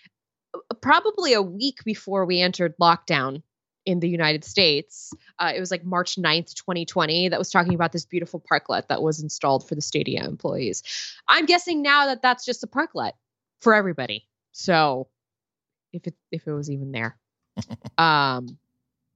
[0.55, 3.43] uh, probably a week before we entered lockdown
[3.85, 5.13] in the United States.
[5.39, 9.03] Uh, it was like March 9th, 2020, that was talking about this beautiful parklet that
[9.03, 10.83] was installed for the Stadia employees.
[11.29, 13.13] I'm guessing now that that's just a parklet
[13.61, 14.29] for everybody.
[14.53, 15.09] So
[15.93, 17.17] if it if it was even there.
[17.99, 18.59] um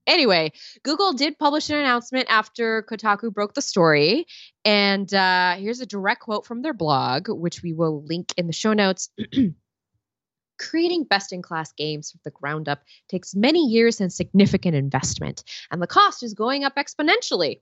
[0.07, 4.25] Anyway, Google did publish an announcement after Kotaku broke the story.
[4.63, 8.53] And uh, here's a direct quote from their blog, which we will link in the
[8.53, 9.09] show notes.
[10.59, 15.43] Creating best in class games from the ground up takes many years and significant investment,
[15.69, 17.59] and the cost is going up exponentially.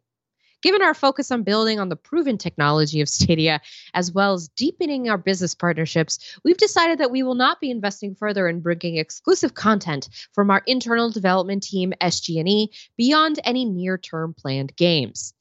[0.66, 3.62] Given our focus on building on the proven technology of Stadia,
[3.94, 8.16] as well as deepening our business partnerships, we've decided that we will not be investing
[8.16, 14.76] further in bringing exclusive content from our internal development team, SG&E, beyond any near-term planned
[14.76, 15.36] games.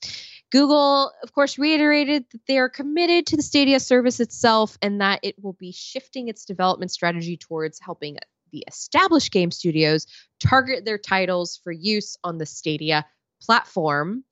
[0.53, 5.21] Google, of course, reiterated that they are committed to the Stadia service itself and that
[5.23, 8.19] it will be shifting its development strategy towards helping
[8.53, 10.07] the established game studios
[10.39, 13.07] target their titles for use on the Stadia
[13.45, 14.25] platform.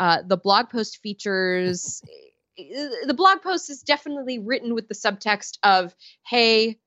[0.00, 2.02] Uh, the blog post features
[2.56, 5.94] the blog post is definitely written with the subtext of
[6.26, 6.78] hey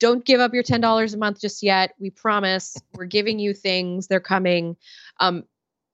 [0.00, 1.92] don't give up your $10 a month just yet.
[1.98, 2.76] We promise.
[2.94, 4.06] We're giving you things.
[4.06, 4.76] They're coming.
[5.20, 5.44] Um,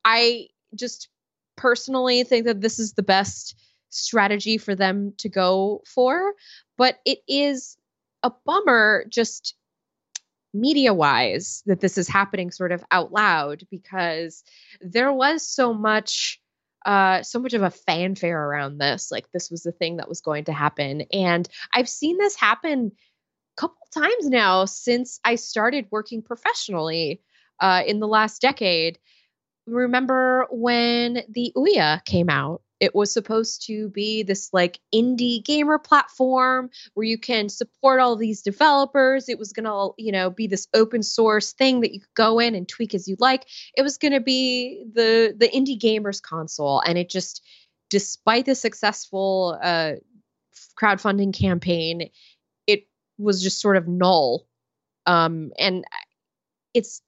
[0.05, 1.09] i just
[1.57, 3.57] personally think that this is the best
[3.89, 6.35] strategy for them to go for
[6.77, 7.77] but it is
[8.23, 9.55] a bummer just
[10.53, 14.43] media wise that this is happening sort of out loud because
[14.81, 16.41] there was so much
[16.85, 19.11] uh, so much of a fanfare around this.
[19.11, 22.93] Like this was the thing that was going to happen, and I've seen this happen
[23.57, 27.21] a couple times now since I started working professionally
[27.61, 28.99] uh, in the last decade.
[29.67, 35.79] Remember when the Ouya came out it was supposed to be this like indie gamer
[35.79, 39.29] platform where you can support all these developers.
[39.29, 42.39] It was going to, you know, be this open source thing that you could go
[42.39, 43.47] in and tweak as you like.
[43.77, 47.43] It was going to be the the indie gamers console and it just
[47.91, 49.93] despite the successful uh
[50.81, 52.11] crowdfunding campaign,
[52.67, 52.87] it
[53.19, 54.47] was just sort of null.
[55.07, 55.85] Um and
[56.75, 57.01] it's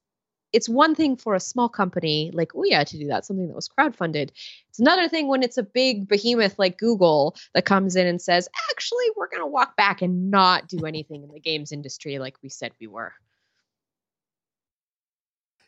[0.53, 3.69] it's one thing for a small company like Ouya to do that, something that was
[3.69, 4.29] crowdfunded.
[4.69, 8.47] It's another thing when it's a big behemoth like Google that comes in and says,
[8.71, 12.35] actually, we're going to walk back and not do anything in the games industry like
[12.41, 13.13] we said we were.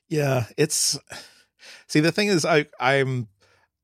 [0.08, 0.98] Yeah, it's
[1.88, 3.28] see the thing is I I'm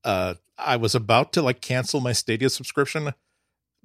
[0.03, 3.13] uh I was about to like cancel my Stadia subscription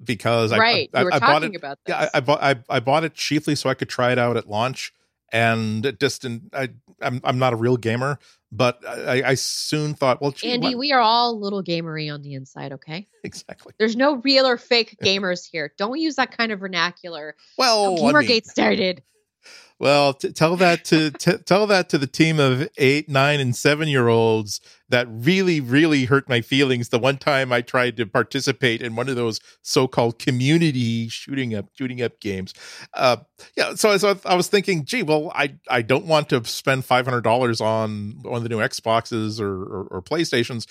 [0.03, 1.55] because right, I, I, I bought it.
[1.55, 4.17] About yeah, I, I, bought I, I bought it chiefly so I could try it
[4.17, 4.93] out at launch,
[5.31, 6.49] and didn't.
[6.53, 6.69] I
[7.01, 8.19] I'm I'm not a real gamer,
[8.51, 10.77] but I, I soon thought, well, gee, Andy, what?
[10.77, 12.73] we are all little gamery on the inside.
[12.73, 13.73] Okay, exactly.
[13.79, 15.73] There's no real or fake gamers here.
[15.77, 17.35] Don't use that kind of vernacular.
[17.57, 19.03] Well, Gamergate I mean, started.
[19.79, 23.55] Well, t- tell that to t- tell that to the team of eight, nine, and
[23.55, 26.89] seven year olds that really, really hurt my feelings.
[26.89, 31.55] The one time I tried to participate in one of those so called community shooting
[31.55, 32.53] up shooting up games.
[32.93, 33.17] Uh,
[33.57, 37.05] yeah, so, so I was thinking, gee, well, I I don't want to spend five
[37.05, 40.67] hundred dollars on one of the new Xboxes or, or, or PlayStations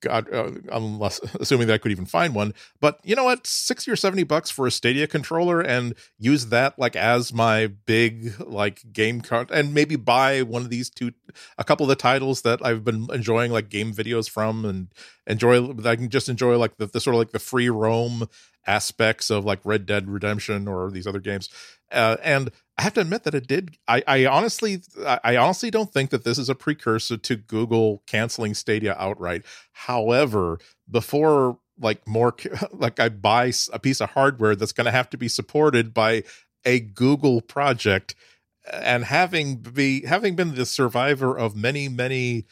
[0.00, 2.54] God, uh, unless assuming that I could even find one.
[2.80, 6.78] But you know what, sixty or seventy bucks for a Stadia controller, and use that
[6.78, 11.12] like as my big like game card, and maybe buy one of these two,
[11.58, 14.88] a couple of the titles that I've been enjoying like game videos from, and
[15.26, 15.70] enjoy.
[15.84, 18.28] I can just enjoy like the, the sort of like the free roam
[18.66, 21.48] aspects of like Red Dead Redemption or these other games.
[21.90, 23.76] Uh, and I have to admit that it did.
[23.86, 24.82] I, I honestly,
[25.22, 29.42] I honestly don't think that this is a precursor to Google canceling Stadia outright.
[29.72, 30.58] However,
[30.90, 32.34] before like more,
[32.72, 36.24] like I buy a piece of hardware that's going to have to be supported by
[36.64, 38.14] a Google project,
[38.72, 42.46] and having be having been the survivor of many many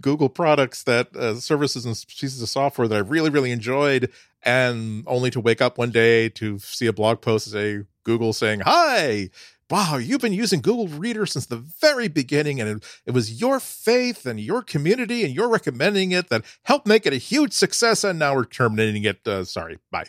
[0.00, 4.10] Google products that uh, services and pieces of software that I really really enjoyed,
[4.42, 8.60] and only to wake up one day to see a blog post say Google saying,
[8.60, 9.30] "Hi,
[9.72, 13.58] wow, you've been using Google Reader since the very beginning, and it, it, was your
[13.58, 18.04] faith and your community and your recommending it that helped make it a huge success,
[18.04, 19.26] and now we're terminating it.
[19.26, 20.04] Uh, sorry, bye."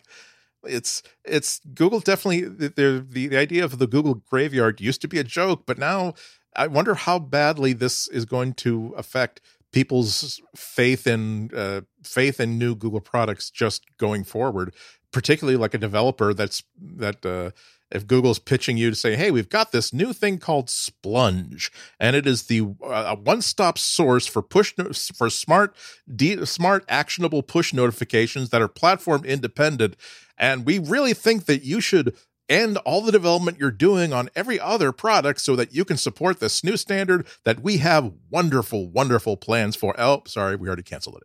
[0.65, 5.17] It's it's Google definitely the, the the idea of the Google graveyard used to be
[5.17, 6.13] a joke, but now
[6.58, 9.39] I wonder how badly this is going to affect
[9.71, 14.73] people's faith in uh, faith in new Google products just going forward,
[15.12, 17.52] particularly like a developer that's that uh,
[17.93, 22.15] if Google's pitching you to say, "Hey, we've got this new thing called Splunge, and
[22.15, 25.75] it is the uh, one-stop source for push no- for smart,
[26.13, 29.95] de- smart, actionable push notifications that are platform independent,
[30.38, 32.15] and we really think that you should."
[32.49, 36.41] End all the development you're doing on every other product so that you can support
[36.41, 39.95] this new standard that we have wonderful, wonderful plans for.
[39.97, 41.23] Oh, sorry, we already canceled it.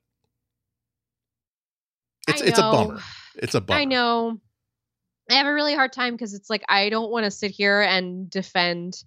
[2.28, 3.00] It's it's a bummer.
[3.34, 3.80] It's a bummer.
[3.80, 4.40] I know.
[5.30, 7.80] I have a really hard time because it's like I don't want to sit here
[7.80, 9.02] and defend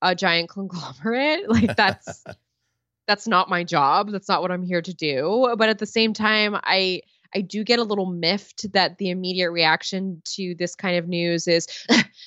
[0.00, 1.48] a giant conglomerate.
[1.48, 2.24] Like that's
[3.06, 4.10] that's not my job.
[4.10, 5.54] That's not what I'm here to do.
[5.56, 7.02] But at the same time, I
[7.34, 11.48] I do get a little miffed that the immediate reaction to this kind of news
[11.48, 11.66] is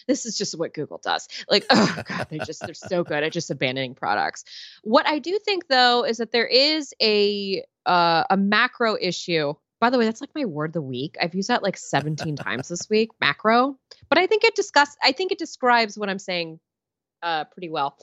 [0.08, 1.28] this is just what Google does.
[1.50, 4.44] Like, oh god, they just they're so good at just abandoning products.
[4.84, 9.90] What I do think though is that there is a uh, a macro issue by
[9.90, 11.16] the way, that's like my word of the week.
[11.22, 13.78] I've used that like 17 times this week, macro.
[14.10, 16.60] But I think it discuss I think it describes what I'm saying
[17.22, 17.98] uh, pretty well,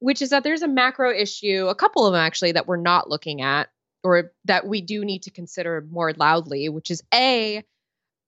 [0.00, 3.08] which is that there's a macro issue, a couple of them actually that we're not
[3.08, 3.68] looking at
[4.04, 7.64] or that we do need to consider more loudly, which is A,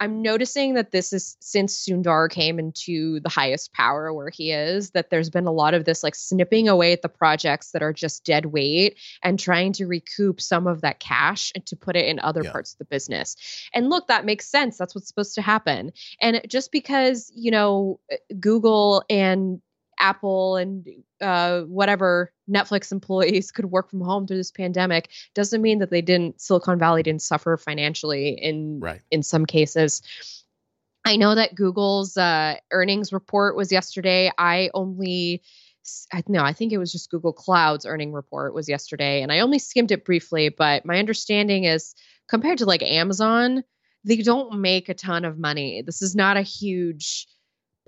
[0.01, 4.91] I'm noticing that this is since Sundar came into the highest power where he is,
[4.93, 7.93] that there's been a lot of this like snipping away at the projects that are
[7.93, 12.07] just dead weight and trying to recoup some of that cash and to put it
[12.07, 12.51] in other yeah.
[12.51, 13.37] parts of the business.
[13.75, 14.79] And look, that makes sense.
[14.79, 15.93] That's what's supposed to happen.
[16.23, 18.01] And just because, you know,
[18.41, 19.61] Google and
[20.01, 20.87] Apple and
[21.21, 26.03] uh, whatever Netflix employees could work from home through this pandemic doesn't mean that they
[26.03, 29.01] didn't Silicon Valley didn't suffer financially in right.
[29.11, 30.03] in some cases.
[31.05, 34.31] I know that Google's uh, earnings report was yesterday.
[34.37, 35.43] I only
[36.13, 39.41] I no, I think it was just Google Cloud's earning report was yesterday, and I
[39.41, 40.49] only skimmed it briefly.
[40.49, 41.95] But my understanding is
[42.29, 43.65] compared to like Amazon,
[44.05, 45.83] they don't make a ton of money.
[45.83, 47.27] This is not a huge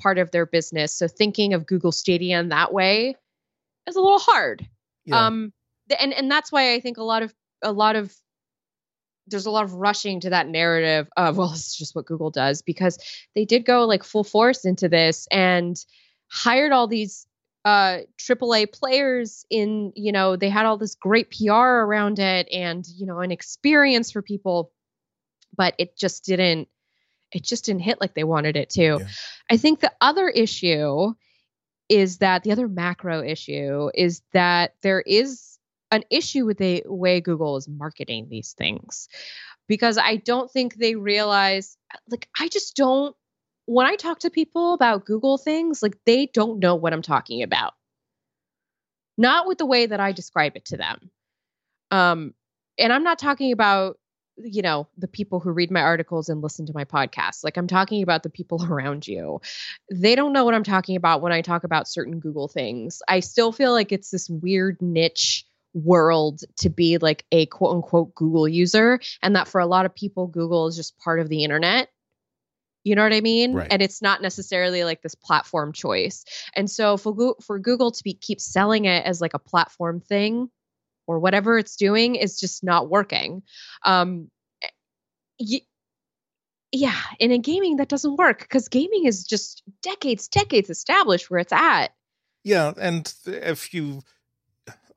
[0.03, 0.93] part of their business.
[0.93, 3.15] So thinking of Google Stadia in that way
[3.87, 4.67] is a little hard.
[5.05, 5.27] Yeah.
[5.27, 5.53] Um,
[5.99, 8.15] and and that's why I think a lot of a lot of
[9.29, 12.63] there's a lot of rushing to that narrative of well, it's just what Google does
[12.63, 12.99] because
[13.35, 15.77] they did go like full force into this and
[16.31, 17.27] hired all these
[17.65, 22.85] uh AAA players in, you know, they had all this great PR around it and,
[22.97, 24.73] you know, an experience for people,
[25.57, 26.69] but it just didn't
[27.33, 28.83] it just didn't hit like they wanted it to.
[28.83, 29.09] Yeah.
[29.51, 31.15] I think the other issue
[31.89, 35.59] is that the other macro issue is that there is
[35.91, 39.09] an issue with the way Google is marketing these things
[39.69, 41.77] because I don't think they realize
[42.09, 43.15] like I just don't
[43.67, 47.43] when I talk to people about Google things like they don't know what I'm talking
[47.43, 47.75] about.
[49.19, 51.11] Not with the way that I describe it to them.
[51.91, 52.35] Um
[52.79, 53.99] and I'm not talking about
[54.37, 57.67] you know the people who read my articles and listen to my podcast like i'm
[57.67, 59.41] talking about the people around you
[59.91, 63.21] they don't know what i'm talking about when i talk about certain google things i
[63.21, 68.47] still feel like it's this weird niche world to be like a quote unquote google
[68.49, 71.89] user and that for a lot of people google is just part of the internet
[72.85, 73.55] You know what I mean?
[73.55, 73.69] Right.
[73.71, 76.25] And it's not necessarily like this platform choice.
[76.57, 80.01] And so for Google, for Google to be keep selling it as like a platform
[80.01, 80.51] thing
[81.07, 83.43] or whatever it's doing is just not working.
[83.85, 84.31] Um,
[85.41, 85.63] y-
[86.73, 91.41] yeah, and in gaming that doesn't work because gaming is just decades, decades established where
[91.41, 91.89] it's at.
[92.45, 94.03] Yeah, and if you,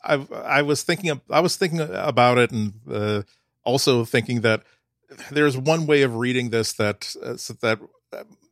[0.04, 3.24] I I was thinking of, I was thinking about it, and uh,
[3.64, 4.64] also thinking that
[5.32, 7.80] there's one way of reading this that uh, that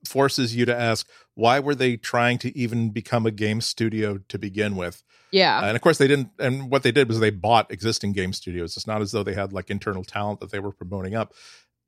[0.05, 4.37] forces you to ask why were they trying to even become a game studio to
[4.37, 5.03] begin with?
[5.31, 5.59] Yeah.
[5.59, 8.33] Uh, and of course they didn't and what they did was they bought existing game
[8.33, 8.77] studios.
[8.77, 11.33] It's not as though they had like internal talent that they were promoting up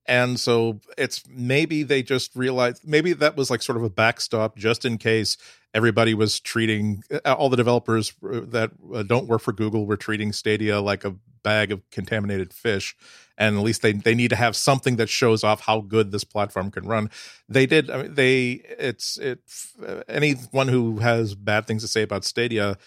[0.08, 4.58] and so it's maybe they just realized maybe that was like sort of a backstop
[4.58, 5.38] just in case
[5.74, 10.32] everybody was treating all the developers uh, that uh, don't work for google were treating
[10.32, 12.98] stadia like a bag of contaminated fish.
[13.38, 16.24] And at least they they need to have something that shows off how good this
[16.24, 17.10] platform can run.
[17.48, 19.40] They did I mean, they it's it
[19.86, 22.78] uh, anyone who has bad things to say about stadia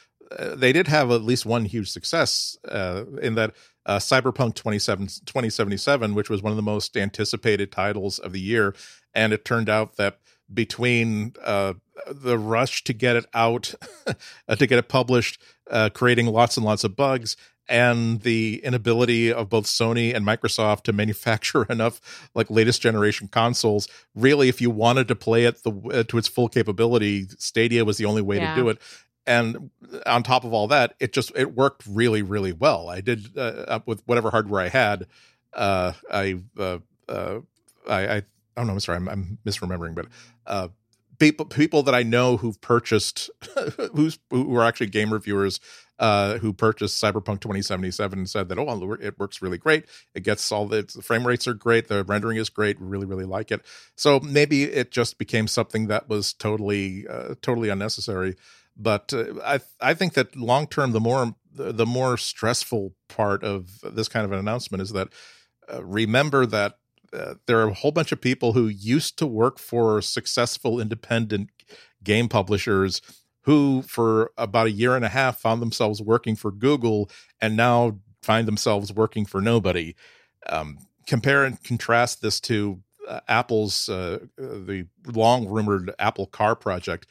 [0.55, 3.55] they did have at least one huge success uh, in that
[3.89, 8.75] uh, Cyberpunk 27, 2077, which was one of the most anticipated titles of the year.
[9.15, 10.21] And it turned out that
[10.53, 11.75] between uh,
[12.07, 13.75] the rush to get it out,
[14.49, 17.37] uh, to get it published, uh, creating lots and lots of bugs,
[17.71, 23.89] and the inability of both Sony and Microsoft to manufacture enough like latest generation consoles,
[24.15, 27.97] really, if you wanted to play it the, uh, to its full capability, Stadia was
[27.99, 28.55] the only way Yeah.
[28.55, 28.79] to do it
[29.29, 29.71] and
[30.07, 32.89] on top of all that it just it worked really really well.
[32.89, 35.07] I did uh, up with whatever hardware i had
[35.53, 37.41] uh i uh, uh
[37.89, 38.23] i i
[38.57, 40.07] oh no i'm sorry i'm, I'm misremembering but
[40.47, 40.69] uh
[41.19, 43.31] people people that i know who've purchased
[43.95, 45.59] who's who are actually game reviewers
[45.99, 49.85] uh who purchased cyberpunk 2077 and said that oh it works really great.
[50.15, 51.89] It gets all the, the frame rates are great.
[51.89, 52.77] The rendering is great.
[52.79, 53.63] Really really like it.
[53.97, 57.05] So maybe it just became something that was totally
[57.43, 58.37] totally unnecessary
[58.79, 63.81] but uh, I I think that long term, the more the, more stressful part of
[63.83, 65.09] this kind of an announcement is that
[65.73, 66.79] uh, remember that
[67.13, 71.51] uh, there are a whole bunch of people who used to work for successful independent
[72.05, 73.03] game publishers
[73.43, 77.11] who for about a year and a half found themselves working for Google
[77.41, 79.95] and now find themselves working for nobody.
[80.49, 87.07] Um, compare and contrast this to uh, Apple's uh, the long rumored Apple Car project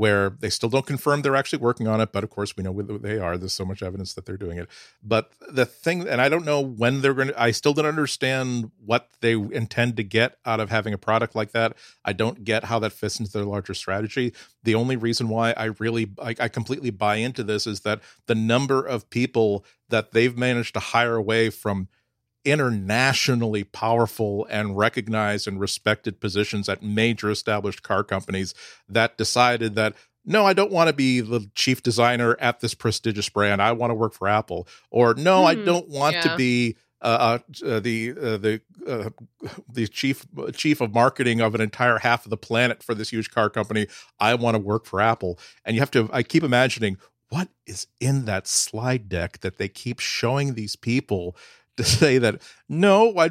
[0.00, 2.72] where they still don't confirm they're actually working on it, but of course we know
[2.80, 3.36] they are.
[3.36, 4.66] There's so much evidence that they're doing it.
[5.02, 7.38] But the thing, and I don't know when they're going to.
[7.38, 11.52] I still don't understand what they intend to get out of having a product like
[11.52, 11.76] that.
[12.02, 14.32] I don't get how that fits into their larger strategy.
[14.62, 18.34] The only reason why I really, I, I completely buy into this is that the
[18.34, 21.88] number of people that they've managed to hire away from
[22.44, 28.54] internationally powerful and recognized and respected positions at major established car companies
[28.88, 33.28] that decided that no, I don't want to be the chief designer at this prestigious
[33.30, 33.62] brand.
[33.62, 34.68] I want to work for Apple.
[34.90, 36.22] Or no, I Hmm, don't want yeah.
[36.22, 39.08] to be uh, uh, the uh, the uh,
[39.72, 43.30] the chief chief of marketing of an entire half of the planet for this huge
[43.30, 43.86] car company.
[44.20, 45.38] I want to work for Apple.
[45.64, 46.10] And you have to.
[46.12, 46.98] I keep imagining
[47.30, 51.34] what is in that slide deck that they keep showing these people
[51.80, 53.28] to say that no I,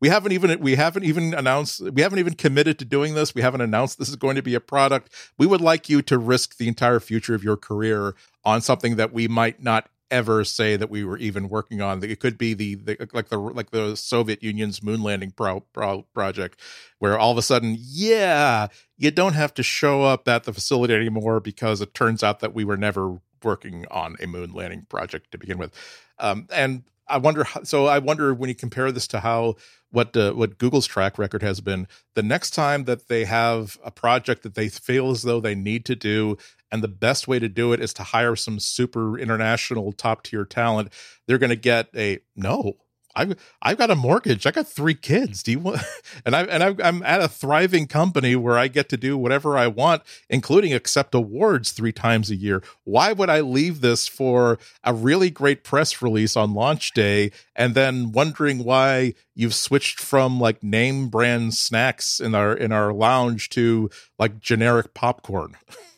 [0.00, 3.34] we haven't even we haven't even announced we haven't even committed to doing this.
[3.34, 5.10] We haven't announced this is going to be a product.
[5.38, 9.12] We would like you to risk the entire future of your career on something that
[9.12, 12.02] we might not ever say that we were even working on.
[12.04, 16.02] It could be the, the like the like the soviet union's moon landing pro, pro,
[16.14, 16.60] project
[16.98, 20.94] where all of a sudden yeah you don't have to show up at the facility
[20.94, 25.30] anymore because it turns out that we were never working on a moon landing project
[25.32, 25.72] to begin with.
[26.18, 27.44] Um, and I wonder.
[27.44, 29.56] How, so I wonder when you compare this to how
[29.90, 31.86] what uh, what Google's track record has been.
[32.14, 35.84] The next time that they have a project that they feel as though they need
[35.86, 36.36] to do,
[36.70, 40.44] and the best way to do it is to hire some super international top tier
[40.44, 40.92] talent,
[41.26, 42.76] they're going to get a no.
[43.16, 44.46] I've I've got a mortgage.
[44.46, 45.42] I got three kids.
[45.42, 45.80] Do you want?
[46.24, 49.56] And I and I, I'm at a thriving company where I get to do whatever
[49.56, 52.62] I want, including accept awards three times a year.
[52.84, 57.74] Why would I leave this for a really great press release on launch day and
[57.74, 63.50] then wondering why you've switched from like name brand snacks in our in our lounge
[63.50, 65.56] to like generic popcorn?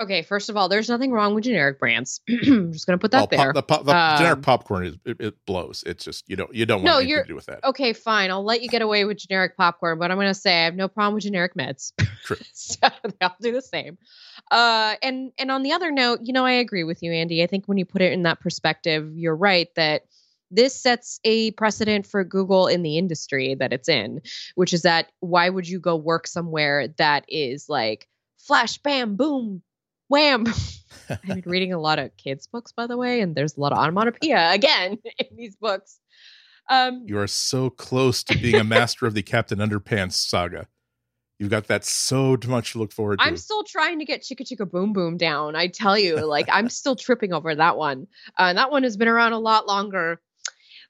[0.00, 2.20] Okay, first of all, there's nothing wrong with generic brands.
[2.28, 3.52] I'm just gonna put that Well, there.
[3.52, 5.84] pop, the, pop, the Um, generic popcorn is it, it blows.
[5.86, 7.62] It's just you don't you don't want No, anything you're- to do with that.
[7.64, 8.30] okay, fine.
[8.30, 10.88] I'll let you get away with generic popcorn, but I'm gonna say I have no
[10.88, 11.92] problem with generic meds.
[12.24, 12.36] True.
[12.54, 13.98] so they all do the same.
[14.50, 17.42] Uh, and and on the other note, you know, I agree with you, Andy.
[17.42, 20.06] I think when you put it in that perspective, you're right that
[20.50, 24.22] this sets a precedent for Google in the industry that it's in,
[24.54, 29.62] which is that why would you go work somewhere that is like flash, bam, boom,
[30.10, 30.44] wham?
[31.10, 33.72] I've been reading a lot of kids' books, by the way, and there's a lot
[33.72, 35.98] of onomatopoeia again in these books.
[36.68, 40.68] Um, you are so close to being a master of the Captain Underpants saga.
[41.38, 43.24] You've got that so much to look forward to.
[43.24, 45.56] I'm still trying to get Chicka Chicka Boom Boom down.
[45.56, 48.06] I tell you, like I'm still tripping over that one.
[48.38, 50.20] Uh, that one has been around a lot longer.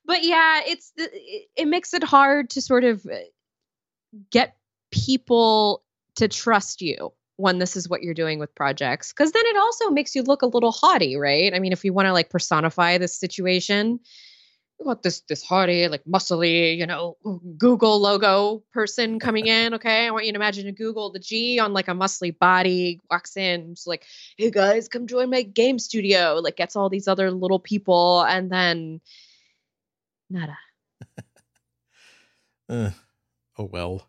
[0.04, 3.18] But yeah, it's it, it makes it hard to sort of uh,
[4.30, 4.56] get
[4.90, 5.84] people
[6.16, 9.90] to trust you when this is what you're doing with projects because then it also
[9.90, 11.54] makes you look a little haughty right?
[11.54, 14.00] I mean if you want to like personify this situation
[14.78, 17.16] you want this this haughty like muscly you know
[17.56, 20.06] google logo person coming in okay?
[20.06, 23.36] I want you to imagine a google the g on like a muscly body walks
[23.36, 24.04] in it's like
[24.36, 28.50] hey guys come join my game studio like gets all these other little people and
[28.50, 29.00] then
[30.28, 30.58] nada.
[32.68, 32.92] Uh,
[33.58, 34.06] oh well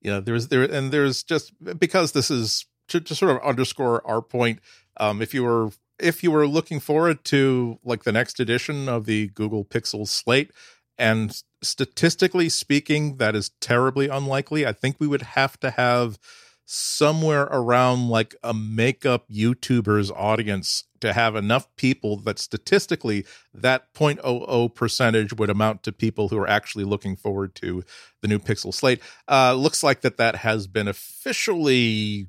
[0.00, 4.06] you know there's there and there's just because this is to, to sort of underscore
[4.06, 4.60] our point
[4.98, 9.06] um if you were if you were looking forward to like the next edition of
[9.06, 10.50] the google pixel slate
[10.98, 16.18] and statistically speaking that is terribly unlikely i think we would have to have
[16.66, 24.74] somewhere around like a makeup YouTuber's audience to have enough people that statistically that 0.00
[24.74, 27.84] percentage would amount to people who are actually looking forward to
[28.20, 29.00] the new Pixel slate.
[29.28, 32.26] Uh, looks like that that has been officially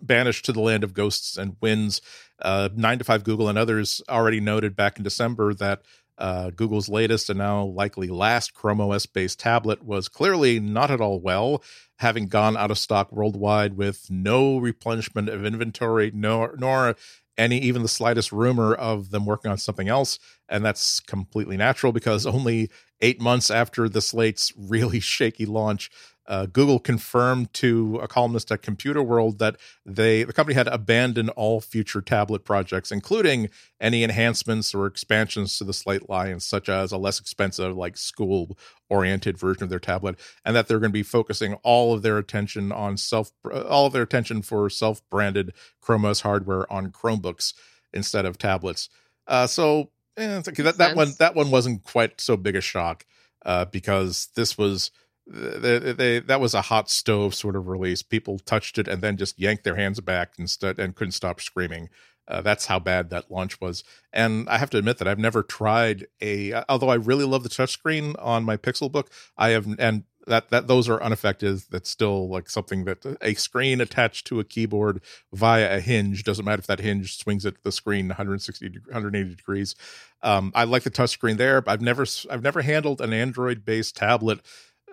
[0.00, 2.02] banished to the land of ghosts and winds.
[2.40, 5.82] Uh, 9 to 5 Google and others already noted back in December that
[6.18, 11.00] uh, Google's latest and now likely last Chrome OS based tablet was clearly not at
[11.00, 11.62] all well,
[11.96, 16.96] having gone out of stock worldwide with no replenishment of inventory, nor, nor
[17.36, 20.18] any even the slightest rumor of them working on something else.
[20.48, 22.68] And that's completely natural because only
[23.00, 25.90] eight months after the slate's really shaky launch,
[26.28, 29.56] uh, Google confirmed to a columnist at Computer World that
[29.86, 33.48] they the company had abandoned all future tablet projects, including
[33.80, 39.38] any enhancements or expansions to the Slate line, such as a less expensive, like school-oriented
[39.38, 42.70] version of their tablet, and that they're going to be focusing all of their attention
[42.72, 47.54] on self, all of their attention for self-branded Chrome OS hardware on Chromebooks
[47.94, 48.90] instead of tablets.
[49.26, 53.06] Uh, so eh, that that one that one wasn't quite so big a shock
[53.46, 54.90] uh, because this was
[55.28, 58.02] they, they, that was a hot stove sort of release.
[58.02, 61.88] People touched it and then just yanked their hands back instead and couldn't stop screaming.
[62.26, 63.84] Uh, that's how bad that launch was.
[64.12, 66.62] And I have to admit that I've never tried a.
[66.68, 70.66] Although I really love the touchscreen on my Pixel Book, I have and that that
[70.66, 71.62] those are unaffected.
[71.70, 75.00] That's still like something that a screen attached to a keyboard
[75.32, 79.74] via a hinge doesn't matter if that hinge swings at the screen 160 180 degrees.
[80.22, 81.62] Um, I like the touchscreen there.
[81.62, 84.40] But I've never I've never handled an Android based tablet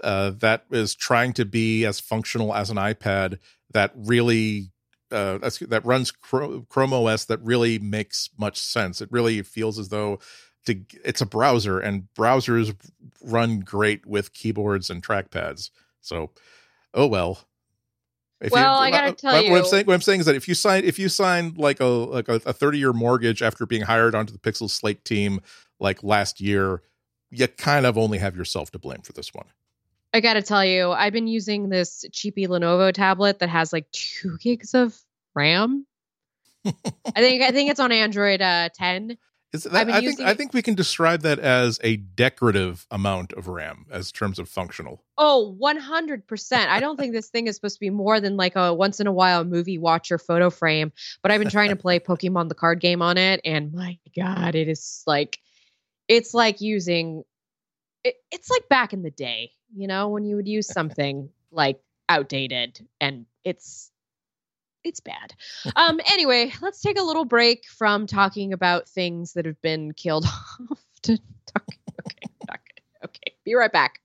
[0.03, 3.39] uh, that is trying to be as functional as an iPad
[3.73, 4.71] that really
[5.11, 9.01] uh, that runs Chrome OS that really makes much sense.
[9.01, 10.19] It really feels as though
[10.65, 12.75] to, it's a browser, and browsers
[13.23, 15.69] run great with keyboards and trackpads.
[16.01, 16.31] So,
[16.93, 17.39] oh well.
[18.41, 19.85] If well, you, I gotta tell what, you, what I'm saying.
[19.85, 22.39] What I'm saying is that if you sign, if you sign like a like a
[22.39, 25.39] 30 year mortgage after being hired onto the Pixel Slate team
[25.79, 26.81] like last year,
[27.31, 29.45] you kind of only have yourself to blame for this one.
[30.15, 33.91] I got to tell you, I've been using this cheapy Lenovo tablet that has like
[33.91, 34.97] two gigs of
[35.35, 35.85] RAM.
[36.65, 36.71] I
[37.15, 39.17] think I think it's on Android uh, 10.
[39.51, 43.87] That, I think I think we can describe that as a decorative amount of RAM
[43.91, 45.03] as terms of functional.
[45.17, 46.53] Oh, 100%.
[46.53, 49.07] I don't think this thing is supposed to be more than like a once in
[49.07, 52.79] a while movie watcher photo frame, but I've been trying to play Pokemon the card
[52.79, 55.39] game on it and my god, it is like
[56.07, 57.23] it's like using
[58.05, 61.79] it, it's like back in the day you know, when you would use something like
[62.09, 63.91] outdated and it's
[64.83, 65.33] it's bad.
[65.75, 70.25] Um anyway, let's take a little break from talking about things that have been killed
[70.71, 71.65] off to talk
[72.05, 72.61] okay, talk,
[73.03, 73.35] okay.
[73.43, 73.99] Be right back.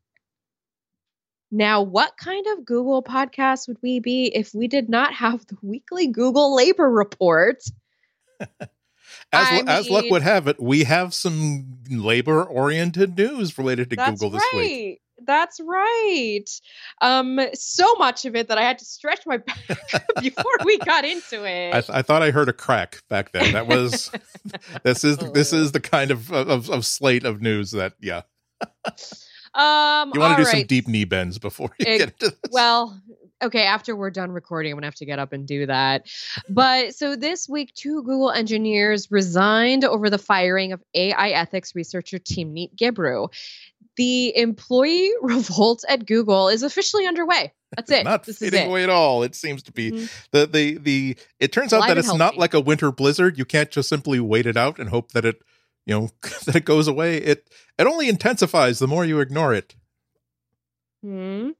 [1.52, 5.58] Now, what kind of Google podcast would we be if we did not have the
[5.62, 7.64] weekly Google labor report?
[9.32, 14.30] as, as luck would have it, we have some labor oriented news related to Google
[14.30, 14.60] this right.
[14.60, 15.00] week.
[15.26, 16.44] That's right.
[17.02, 19.36] Um, so much of it that I had to stretch my
[19.68, 21.74] back before we got into it.
[21.74, 23.52] I, th- I, thought I heard a crack back then.
[23.52, 24.10] That was
[24.82, 28.22] this is this is the kind of, of of slate of news that yeah.
[29.52, 30.58] Um, you want to do right.
[30.58, 32.52] some deep knee bends before you it, get into this.
[32.52, 33.00] Well,
[33.42, 36.06] okay, after we're done recording, I'm gonna have to get up and do that.
[36.48, 42.18] But so this week, two Google engineers resigned over the firing of AI ethics researcher
[42.18, 43.28] Team Timnit Gebru.
[43.96, 47.52] The employee revolt at Google is officially underway.
[47.76, 48.04] That's it.
[48.04, 48.68] not this fading is it.
[48.68, 49.22] away at all.
[49.22, 50.10] It seems to be Mhm.
[50.32, 51.16] the the the.
[51.38, 53.38] It turns out that it's not like a winter blizzard.
[53.38, 55.40] You can't just simply wait it out and hope that it,
[55.86, 56.08] you know,
[56.46, 57.16] that it goes away.
[57.18, 59.74] It it only intensifies the more you ignore it.
[61.02, 61.50] Hmm.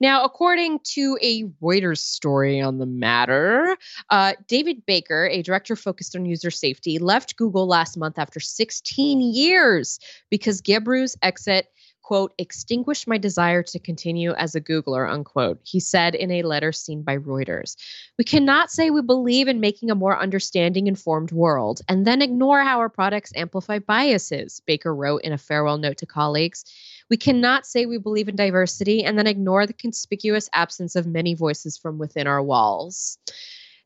[0.00, 3.76] Now, according to a Reuters story on the matter,
[4.08, 9.20] uh, David Baker, a director focused on user safety, left Google last month after 16
[9.20, 11.66] years because Gebru's exit,
[12.00, 15.58] quote, extinguished my desire to continue as a Googler, unquote.
[15.62, 17.76] He said in a letter seen by Reuters.
[18.16, 22.62] We cannot say we believe in making a more understanding, informed world and then ignore
[22.62, 26.64] how our products amplify biases, Baker wrote in a farewell note to colleagues.
[27.10, 31.34] We cannot say we believe in diversity and then ignore the conspicuous absence of many
[31.34, 33.18] voices from within our walls.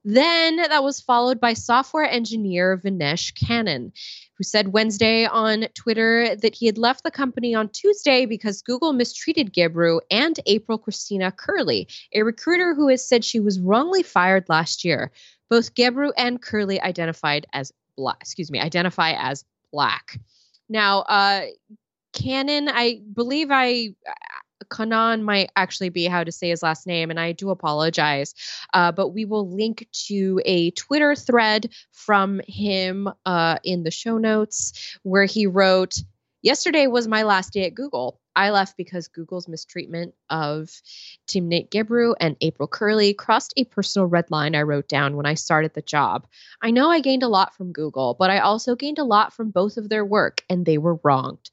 [0.04, 3.92] Then that was followed by software engineer Vinesh Cannon,
[4.38, 8.94] who said Wednesday on Twitter that he had left the company on Tuesday because Google
[8.94, 14.48] mistreated Gebru and April Christina Curley, a recruiter who has said she was wrongly fired
[14.48, 15.12] last year.
[15.50, 20.18] Both Gebru and Curley identified as black, excuse me, identify as black.
[20.70, 21.42] Now, uh,
[22.12, 23.94] Cannon, I believe I
[24.70, 28.34] Kanan might actually be how to say his last name, and I do apologize.
[28.72, 34.16] Uh, but we will link to a Twitter thread from him uh, in the show
[34.18, 35.96] notes where he wrote,
[36.42, 38.18] Yesterday was my last day at Google.
[38.34, 40.70] I left because Google's mistreatment of
[41.26, 45.34] Timnit Gebru and April Curley crossed a personal red line I wrote down when I
[45.34, 46.26] started the job.
[46.62, 49.50] I know I gained a lot from Google, but I also gained a lot from
[49.50, 51.50] both of their work, and they were wronged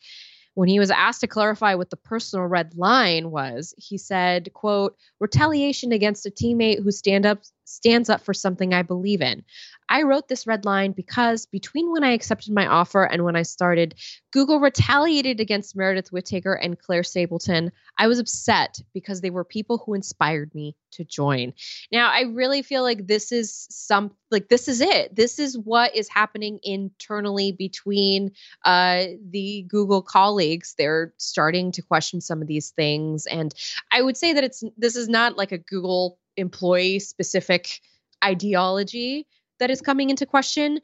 [0.58, 4.98] when he was asked to clarify what the personal red line was he said quote
[5.20, 9.44] retaliation against a teammate who stand up stands up for something i believe in
[9.90, 13.42] i wrote this red line because between when i accepted my offer and when i
[13.42, 13.96] started
[14.32, 17.72] google retaliated against meredith whittaker and claire stapleton.
[17.98, 21.54] I was upset because they were people who inspired me to join.
[21.92, 25.16] Now i really feel like this is some like this is it.
[25.16, 28.32] This is what is happening internally between
[28.66, 33.26] uh, the Google colleagues, they're starting to question some of these things.
[33.26, 33.54] And
[33.92, 37.80] I would say that it's this is not like a Google employee specific
[38.24, 39.28] ideology
[39.60, 40.80] that is coming into question.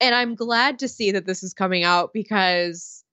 [0.00, 3.04] And I'm glad to see that this is coming out because,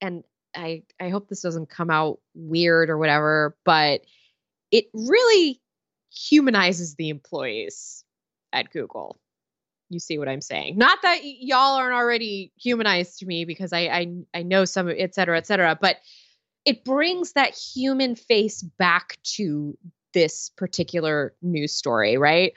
[0.00, 0.22] and
[0.56, 4.02] I I hope this doesn't come out weird or whatever, but
[4.70, 5.60] it really
[6.12, 8.04] humanizes the employees
[8.52, 9.18] at Google
[9.94, 10.76] you see what I'm saying.
[10.76, 14.88] Not that y- y'all aren't already humanized to me because I I, I know some,
[14.88, 15.98] et cetera, et cetera, but
[16.64, 19.76] it brings that human face back to
[20.12, 22.52] this particular news story, right?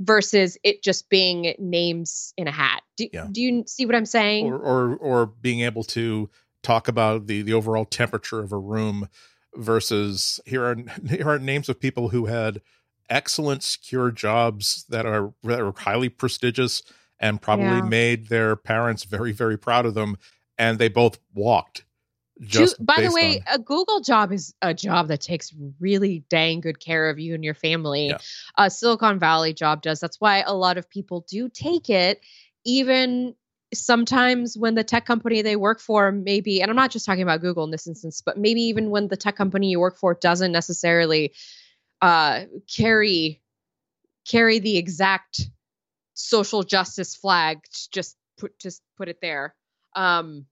[0.00, 2.82] Versus it just being names in a hat.
[2.96, 3.28] Do, Yeah.
[3.30, 4.46] do you see what I'm saying?
[4.46, 6.28] or or or being able to
[6.62, 9.08] talk about the the overall temperature of a room
[9.54, 10.76] versus here are
[11.08, 12.60] here are names of people who had
[13.08, 16.82] excellent secure jobs that are that are highly prestigious
[17.20, 17.82] and probably Yeah.
[17.82, 20.16] made their parents very very proud of them
[20.58, 21.84] and they both walked
[22.40, 26.60] Just by the way, on- a Google job is a job that takes really dang
[26.60, 28.08] good care of you and your family.
[28.08, 28.18] Yeah.
[28.58, 30.00] A Silicon Valley job does.
[30.00, 32.20] That's why a lot of people do take it,
[32.64, 33.34] even
[33.72, 37.40] sometimes when the tech company they work for maybe, and I'm not just talking about
[37.40, 40.52] Google in this instance, but maybe even when the tech company you work for doesn't
[40.52, 41.32] necessarily
[42.02, 43.40] uh, carry
[44.26, 45.40] carry the exact
[46.14, 47.58] social justice flag.
[47.92, 49.54] Just put just put it there.
[49.94, 50.46] Um,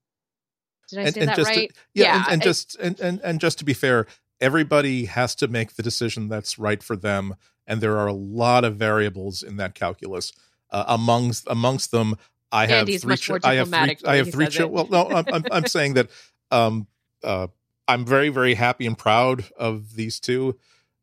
[0.89, 1.69] did I say that just right?
[1.69, 4.05] To, yeah, Yeah, and, and just and, and and just to be fair,
[4.41, 7.35] everybody has to make the decision that's right for them,
[7.67, 10.33] and there are a lot of variables in that calculus.
[10.69, 12.15] Uh, amongst amongst them,
[12.51, 13.17] I have Andy's three.
[13.29, 13.97] more I have three.
[14.05, 14.45] I have three.
[14.45, 14.71] says Chi- it.
[14.71, 16.09] well, no, I'm, I'm I'm saying that
[16.51, 16.87] um
[17.23, 17.47] uh
[17.87, 20.57] I'm very very happy and proud of these two.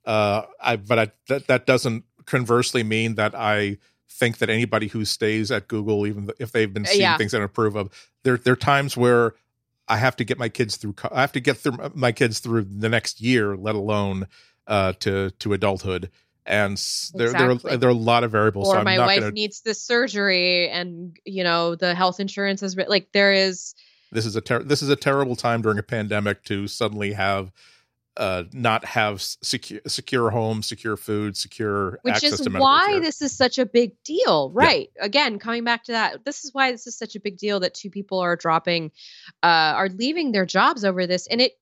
[0.04, 3.78] Uh, I but I that that doesn't conversely mean that I
[4.08, 7.16] think that anybody who stays at Google, even if they've been seeing Yeah.
[7.16, 7.90] things I don't approve of,
[8.24, 9.34] there there are times where
[9.90, 10.94] I have to get my kids through.
[11.10, 14.28] I have to get through my kids through the next year, let alone
[14.68, 16.10] uh, to to adulthood.
[16.46, 16.80] And
[17.14, 18.68] there there are, there are a lot of variables.
[18.68, 19.32] or so my wife gonna.
[19.32, 23.74] needs this surgery and you know the health insurance is like there is
[24.12, 27.52] This is a ter- this is a terrible time during a pandemic to suddenly have
[28.20, 33.00] uh not have secure secure home, secure food, secure which is why care.
[33.00, 36.70] this is such a big deal right again coming back to that this is why
[36.70, 38.92] this is such a big deal that two people are dropping
[39.42, 41.52] uh are leaving their jobs over this and it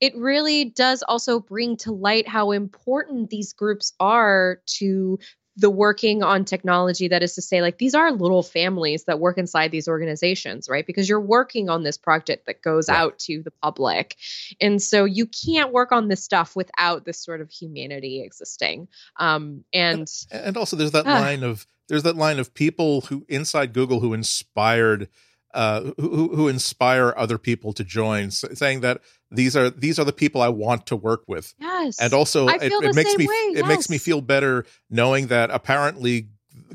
[0.00, 5.18] it really does also bring to light how important these groups are to
[5.56, 9.38] the working on technology that is to say like these are little families that work
[9.38, 10.86] inside these organizations right?
[10.86, 12.98] Because you're working on this project that goes right.
[12.98, 14.16] out to the public.
[14.60, 18.88] And so you can't work on this stuff without this sort of humanity existing.
[19.18, 23.24] Um and and also there's that uh, line of there's that line of people who
[23.28, 25.08] inside google who inspired
[25.54, 29.00] uh, who, who inspire other people to join, saying that
[29.30, 31.54] these are these are the people I want to work with.
[31.58, 35.50] Yes, and also it, it makes me way, it makes me feel better knowing that
[35.50, 36.28] apparently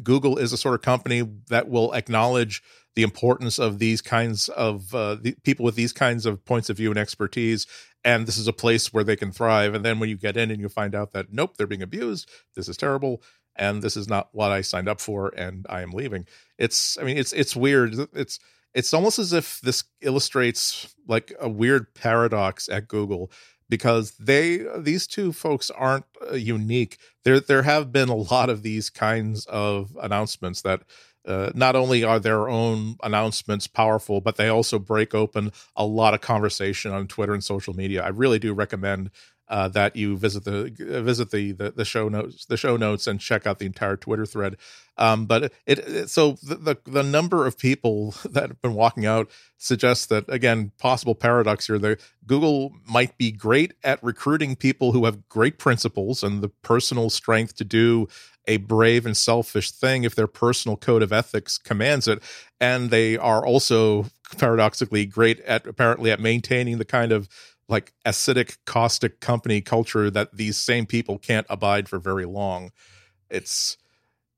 [0.04, 2.64] Google is a sort of company that will acknowledge
[2.96, 6.78] the importance of these kinds of uh, the people with these kinds of points of
[6.78, 7.68] view and expertise
[8.04, 9.74] and this is a place where they can thrive.
[9.74, 12.30] And then when you get in and you find out that nope they're being abused
[12.56, 13.22] this is terrible
[13.56, 16.26] and this is not what i signed up for and i am leaving.
[16.58, 17.96] It's i mean it's it's weird.
[18.14, 18.40] It's
[18.74, 23.32] it's almost as if this illustrates like a weird paradox at Google
[23.68, 26.98] because they these two folks aren't uh, unique.
[27.24, 30.82] There there have been a lot of these kinds of announcements that
[31.26, 36.14] uh, not only are their own announcements powerful, but they also break open a lot
[36.14, 38.04] of conversation on Twitter and social media.
[38.04, 39.12] I really do recommend
[39.50, 43.20] uh, that you visit the visit the, the, the show notes the show notes and
[43.20, 44.58] check out the entire Twitter thread.
[44.98, 49.06] Um, but it, it so the, the, the number of people that have been walking
[49.06, 51.80] out suggests that again possible paradox here.
[51.80, 57.10] The Google might be great at recruiting people who have great principles and the personal
[57.10, 58.08] strength to do
[58.48, 62.22] a brave and selfish thing if their personal code of ethics commands it
[62.60, 64.06] and they are also
[64.38, 67.30] paradoxically great at apparently at maintaining the kind of
[67.70, 72.72] like acidic caustic company culture that these same people can't abide for very long.
[73.30, 73.78] It's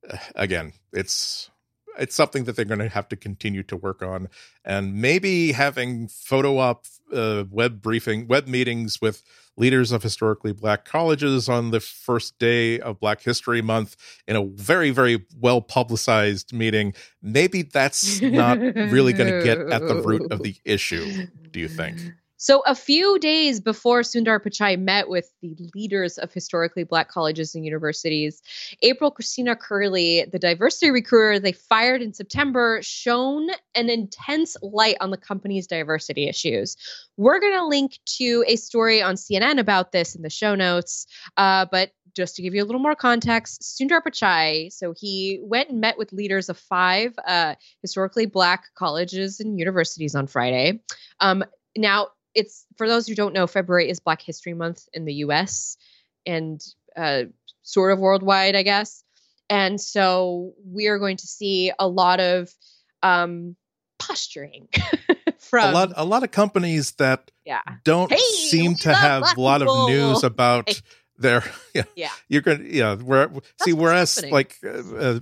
[0.09, 1.49] uh, again it's
[1.97, 4.27] it's something that they're going to have to continue to work on.
[4.63, 9.23] And maybe having photo op uh, web briefing web meetings with
[9.57, 13.95] leaders of historically black colleges on the first day of black history month
[14.27, 19.85] in a very very well publicized meeting maybe that's not really going to get at
[19.85, 21.99] the root of the issue do you think
[22.43, 27.53] so, a few days before Sundar Pichai met with the leaders of historically black colleges
[27.53, 28.41] and universities,
[28.81, 35.11] April Christina Curley, the diversity recruiter they fired in September, shone an intense light on
[35.11, 36.75] the company's diversity issues.
[37.15, 41.05] We're going to link to a story on CNN about this in the show notes,
[41.37, 45.69] uh, but just to give you a little more context, Sundar Pichai, so he went
[45.69, 50.81] and met with leaders of five uh, historically black colleges and universities on Friday.
[51.19, 51.43] Um,
[51.77, 55.77] now, it's for those who don't know, February is Black History Month in the U.S.
[56.25, 56.61] and
[56.95, 57.23] uh,
[57.63, 59.03] sort of worldwide, I guess.
[59.49, 62.49] And so we are going to see a lot of
[63.03, 63.55] um,
[63.99, 64.69] posturing
[65.39, 65.93] from a lot.
[65.95, 67.61] A lot of companies that yeah.
[67.83, 69.83] don't hey, seem to have a lot people.
[69.83, 70.69] of news about.
[70.69, 70.75] Hey.
[71.17, 71.43] Their
[71.75, 72.95] yeah, yeah, you're gonna yeah.
[72.95, 73.29] Where
[73.61, 74.33] see, whereas happening.
[74.33, 75.19] like uh,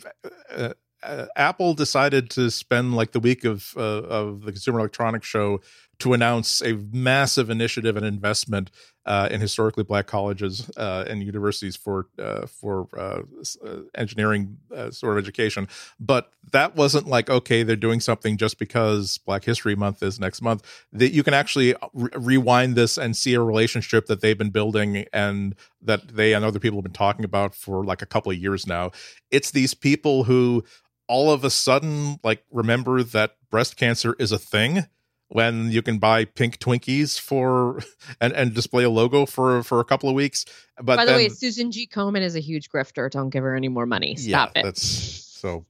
[0.55, 5.27] uh, uh, Apple decided to spend like the week of uh, of the Consumer Electronics
[5.27, 5.59] Show
[5.99, 8.71] to announce a massive initiative and investment
[9.05, 13.21] uh, in historically black colleges uh, and universities for uh, for uh,
[13.65, 15.67] uh, engineering uh, sort of education.
[15.99, 20.41] But that wasn't like okay, they're doing something just because Black History Month is next
[20.41, 20.63] month.
[20.93, 25.05] That you can actually re- rewind this and see a relationship that they've been building
[25.11, 28.37] and that they and other people have been talking about for like a couple of
[28.37, 28.91] years now.
[29.31, 30.63] It's these people who
[31.07, 34.85] all of a sudden like remember that breast cancer is a thing
[35.29, 37.79] when you can buy pink Twinkies for
[38.21, 40.45] and, and display a logo for for a couple of weeks.
[40.77, 41.87] But by the then, way, Susan G.
[41.87, 43.09] Komen is a huge grifter.
[43.09, 44.15] Don't give her any more money.
[44.15, 44.63] Stop yeah, it.
[44.63, 45.65] That's so.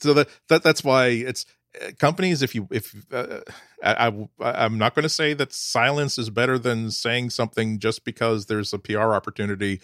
[0.00, 1.46] So that, that that's why it's
[1.80, 2.42] uh, companies.
[2.42, 3.40] If you if uh,
[3.82, 8.04] I, I I'm not going to say that silence is better than saying something just
[8.04, 9.80] because there's a PR opportunity.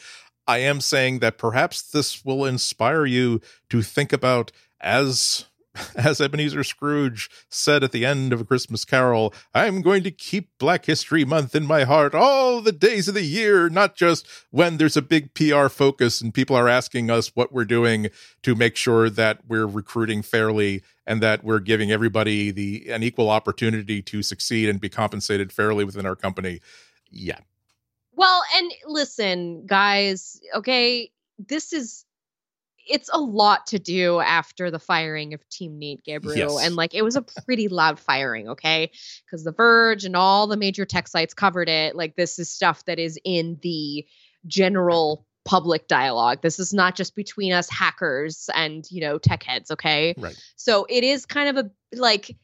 [0.49, 4.51] I am saying that perhaps this will inspire you to think about
[4.81, 5.45] as
[5.97, 10.51] as Ebenezer Scrooge said at the end of A Christmas Carol, I'm going to keep
[10.59, 14.77] Black History Month in my heart all the days of the year, not just when
[14.77, 18.09] there's a big PR focus and people are asking us what we're doing
[18.43, 23.31] to make sure that we're recruiting fairly and that we're giving everybody the an equal
[23.31, 26.61] opportunity to succeed and be compensated fairly within our company.
[27.11, 27.39] Yeah.
[28.13, 32.05] Well, and listen, guys, okay, this is
[32.89, 36.37] it's a lot to do after the firing of Timnit Gebru.
[36.37, 36.59] Yes.
[36.63, 38.91] And like it was a pretty loud firing, okay?
[39.25, 41.95] Because The Verge and all the major tech sites covered it.
[41.97, 44.07] Like this is stuff that is in the
[44.47, 46.41] general public dialogue.
[46.43, 50.15] This is not just between us hackers and, you know, tech heads, okay?
[50.19, 50.39] Right.
[50.57, 52.37] So it is kind of a like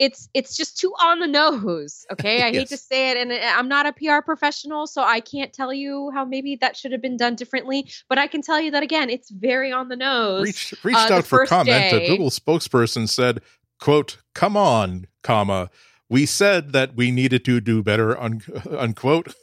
[0.00, 2.06] it's it's just too on the nose.
[2.20, 2.54] Okay, I yes.
[2.54, 6.10] hate to say it, and I'm not a PR professional, so I can't tell you
[6.12, 7.88] how maybe that should have been done differently.
[8.08, 10.44] But I can tell you that again, it's very on the nose.
[10.44, 11.68] Reached, reached uh, out for comment.
[11.68, 12.06] Day.
[12.06, 13.42] A Google spokesperson said,
[13.78, 15.70] "quote Come on, comma."
[16.08, 19.34] We said that we needed to do better, un- unquote.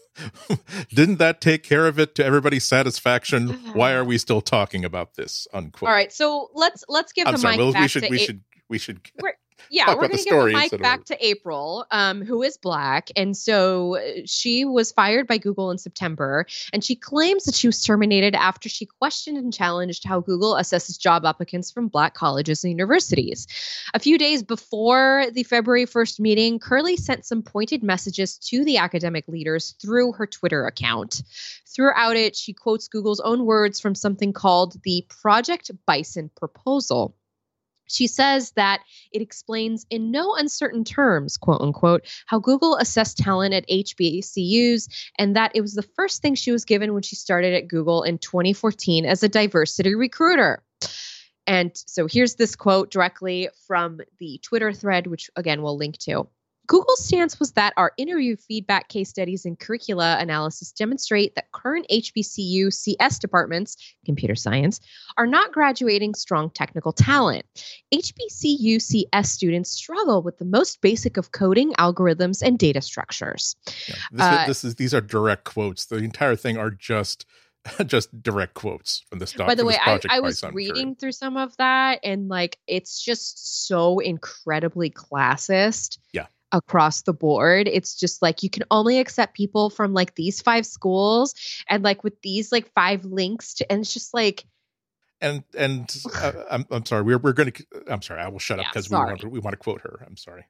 [0.89, 3.49] Didn't that take care of it to everybody's satisfaction?
[3.73, 5.47] Why are we still talking about this?
[5.53, 5.87] Unquote.
[5.87, 8.17] All right, so let's let's give I'm the sorry, mic back we should to we
[8.17, 8.99] should we should
[9.69, 13.09] yeah, we're going to give the mic back to April, um, who is black.
[13.15, 16.45] And so uh, she was fired by Google in September.
[16.73, 20.99] And she claims that she was terminated after she questioned and challenged how Google assesses
[20.99, 23.47] job applicants from black colleges and universities.
[23.93, 28.77] A few days before the February 1st meeting, Curley sent some pointed messages to the
[28.77, 31.23] academic leaders through her Twitter account.
[31.67, 37.15] Throughout it, she quotes Google's own words from something called the Project Bison proposal.
[37.87, 38.81] She says that
[39.11, 45.35] it explains in no uncertain terms, quote unquote, how Google assessed talent at HBCUs and
[45.35, 48.17] that it was the first thing she was given when she started at Google in
[48.17, 50.63] 2014 as a diversity recruiter.
[51.47, 56.27] And so here's this quote directly from the Twitter thread, which again we'll link to.
[56.67, 61.85] Google's stance was that our interview feedback case studies and curricula analysis demonstrate that current
[61.89, 64.81] HBCU CS departments, computer science,
[65.17, 67.45] are not graduating strong technical talent.
[67.93, 73.55] HBCU CS students struggle with the most basic of coding, algorithms, and data structures.
[73.87, 75.85] Yeah, this, uh, this is these are direct quotes.
[75.85, 77.25] The entire thing are just
[77.85, 79.47] just direct quotes from this doc.
[79.47, 83.67] By the way, I, I was reading through some of that, and like it's just
[83.67, 85.97] so incredibly classist.
[86.11, 87.67] Yeah across the board.
[87.67, 91.35] It's just like you can only accept people from like these five schools
[91.69, 94.45] and like with these like five links to, and it's just like
[95.21, 98.59] and and uh, I'm I'm sorry we're we're going to I'm sorry I will shut
[98.59, 100.03] up because we want to, we want to quote her.
[100.05, 100.45] I'm sorry.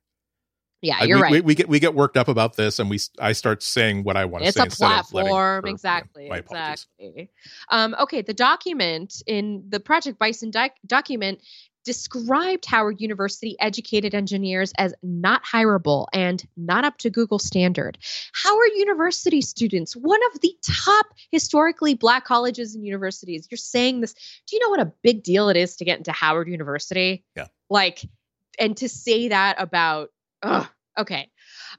[0.81, 1.31] Yeah, you're I, we, right.
[1.31, 4.15] We, we, get we get worked up about this, and we I start saying what
[4.15, 4.63] I want to say.
[4.63, 7.31] It's a platform, her, exactly, exactly.
[7.69, 11.41] Um, okay, the document in the Project Bison doc- document
[11.87, 17.97] described Howard University educated engineers as not hireable and not up to Google standard.
[18.33, 20.53] Howard University students, one of the
[20.85, 24.13] top historically black colleges and universities, you're saying this.
[24.13, 27.23] Do you know what a big deal it is to get into Howard University?
[27.37, 27.47] Yeah.
[27.69, 28.01] Like,
[28.59, 30.09] and to say that about,
[30.43, 30.67] ugh,
[30.97, 31.29] okay.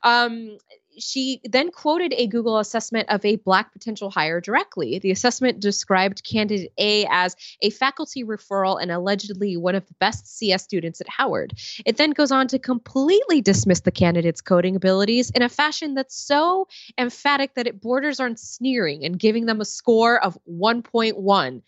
[0.02, 0.56] Um,
[0.98, 4.98] she then quoted a Google assessment of a Black potential hire directly.
[4.98, 10.38] The assessment described candidate A as a faculty referral and allegedly one of the best
[10.38, 11.54] CS students at Howard.
[11.84, 16.16] It then goes on to completely dismiss the candidate's coding abilities in a fashion that's
[16.16, 21.62] so emphatic that it borders on sneering and giving them a score of 1.1.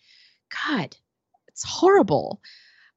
[0.67, 0.97] God,
[1.47, 2.41] it's horrible.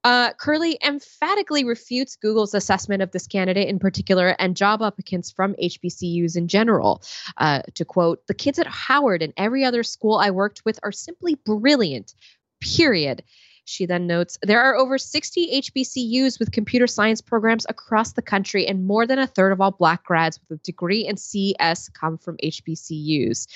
[0.05, 5.55] Uh, Curley emphatically refutes Google's assessment of this candidate in particular and job applicants from
[5.55, 7.03] HBCUs in general.
[7.39, 10.93] Uh, to quote, the kids at Howard and every other school I worked with are
[10.93, 12.15] simply brilliant,
[12.61, 13.25] period.
[13.65, 18.67] She then notes there are over 60 HBCUs with computer science programs across the country,
[18.67, 22.19] and more than a third of all Black grads with a degree in CS come
[22.19, 23.47] from HBCUs.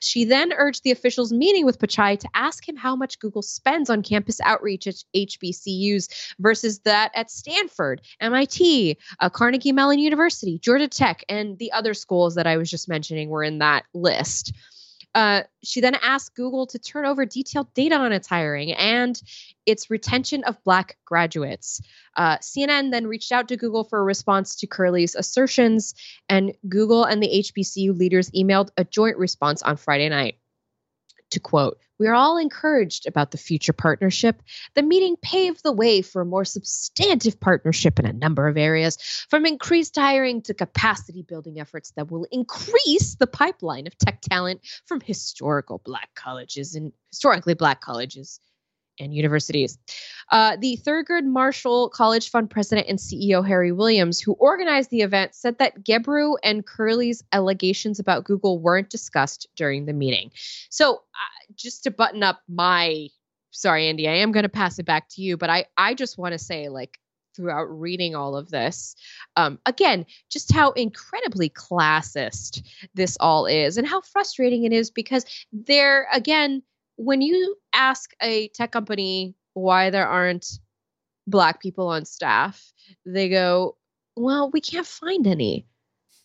[0.00, 3.88] She then urged the officials meeting with Pichai to ask him how much Google spends
[3.88, 10.88] on campus outreach at HBCUs versus that at Stanford, MIT, uh, Carnegie Mellon University, Georgia
[10.88, 14.52] Tech, and the other schools that I was just mentioning were in that list.
[15.14, 19.20] Uh, she then asked Google to turn over detailed data on its hiring and
[19.66, 21.82] its retention of Black graduates.
[22.16, 25.94] Uh, CNN then reached out to Google for a response to Curley's assertions,
[26.28, 30.36] and Google and the HBCU leaders emailed a joint response on Friday night.
[31.32, 34.42] To quote, we are all encouraged about the future partnership.
[34.74, 38.98] The meeting paved the way for a more substantive partnership in a number of areas,
[39.30, 44.60] from increased hiring to capacity building efforts that will increase the pipeline of tech talent
[44.84, 48.40] from historical black colleges and historically black colleges
[49.02, 49.78] and universities.
[50.30, 55.34] Uh, the Thurgood Marshall College Fund president and CEO Harry Williams, who organized the event,
[55.34, 60.30] said that Gebru and Curley's allegations about Google weren't discussed during the meeting.
[60.70, 63.08] So, uh, just to button up my,
[63.50, 66.16] sorry, Andy, I am going to pass it back to you, but I, I just
[66.16, 66.98] want to say, like,
[67.34, 68.94] throughout reading all of this.
[69.36, 72.62] Um, again, just how incredibly classist
[72.94, 76.62] this all is and how frustrating it is because they're, again,
[77.04, 80.46] when you ask a tech company why there aren't
[81.26, 82.72] black people on staff,
[83.04, 83.76] they go,
[84.16, 85.66] well, we can't find any.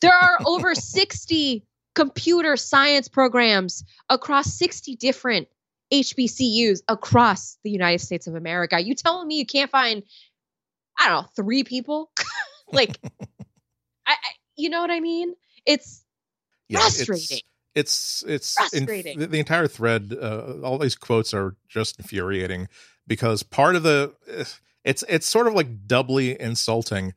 [0.01, 1.65] There are over 60
[1.95, 5.47] computer science programs across 60 different
[5.91, 8.79] HBCUs across the United States of America.
[8.79, 10.03] You telling me you can't find,
[10.99, 12.11] I don't know, three people?
[12.71, 12.99] like,
[14.05, 14.15] I, I,
[14.55, 15.33] you know what I mean?
[15.65, 16.03] It's
[16.67, 17.37] Yeah, frustrating.
[17.37, 17.43] It's
[17.77, 19.21] it's, it's Frustrating.
[19.21, 20.15] In, the, entire thread.
[20.19, 22.67] Uh, all these quotes are just infuriating
[23.05, 24.13] because part of the
[24.83, 27.13] it's it's sort of like doubly insulting.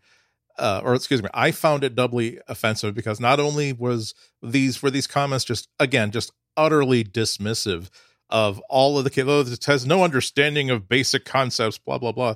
[0.58, 4.90] Uh, or excuse me, I found it doubly offensive because not only was these were
[4.90, 7.88] these comments just again just utterly dismissive
[8.28, 9.28] of all of the kids.
[9.28, 11.78] Oh, this has no understanding of basic concepts.
[11.78, 12.34] Blah blah blah.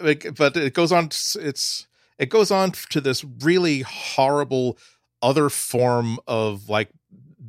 [0.00, 1.06] Like, But it goes on.
[1.06, 1.86] It's
[2.18, 4.78] it goes on to this really horrible
[5.22, 6.90] other form of like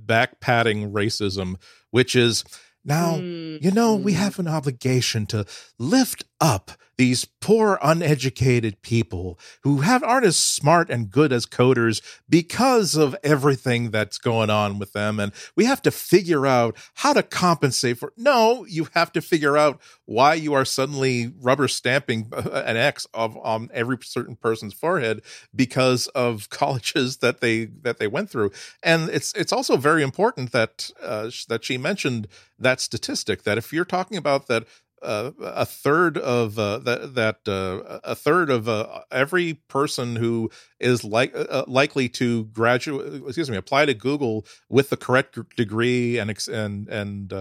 [0.08, 1.56] back patting racism,
[1.92, 2.44] which is
[2.84, 4.16] now Mm, you know, we mm.
[4.16, 5.46] have an obligation to
[5.78, 12.02] lift up these poor, uneducated people who have aren't as smart and good as coders
[12.28, 17.14] because of everything that's going on with them, and we have to figure out how
[17.14, 18.14] to compensate for.
[18.18, 23.38] No, you have to figure out why you are suddenly rubber stamping an X of
[23.38, 25.22] on every certain person's forehead
[25.56, 30.52] because of colleges that they that they went through, and it's it's also very important
[30.52, 32.28] that uh, that she mentioned
[32.58, 34.66] that statistic that if you're talking about that
[35.02, 40.50] uh, a third of uh, that that uh, a third of uh, every person who
[40.80, 46.18] is like uh, likely to graduate excuse me apply to Google with the correct degree
[46.18, 47.34] and and and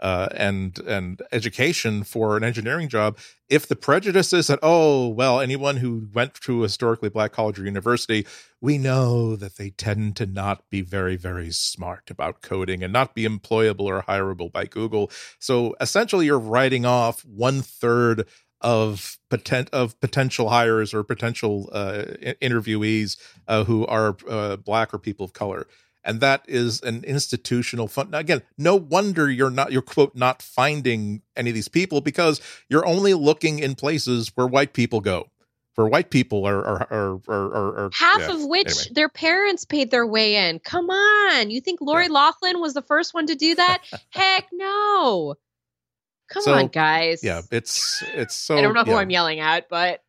[0.00, 3.18] uh, and and education for an engineering job.
[3.48, 7.58] If the prejudice is that oh well anyone who went to a historically black college
[7.58, 8.26] or university,
[8.60, 13.14] we know that they tend to not be very very smart about coding and not
[13.14, 15.10] be employable or hireable by Google.
[15.38, 18.26] So essentially, you're writing off one third
[18.60, 22.04] of potent of potential hires or potential uh,
[22.42, 25.66] interviewees uh, who are uh, black or people of color
[26.04, 31.22] and that is an institutional fun again no wonder you're not you're quote not finding
[31.36, 35.28] any of these people because you're only looking in places where white people go
[35.74, 38.92] where white people are are are are, are, half yeah, of which anyway.
[38.94, 40.58] their parents paid their way in.
[40.58, 41.50] Come on.
[41.50, 43.84] You think Lori Laughlin was the first one to do that?
[44.10, 45.36] Heck no.
[46.30, 47.22] Come So, on, guys.
[47.22, 48.96] yeah it's it's so I don't know who yeah.
[48.98, 50.02] I'm yelling at, but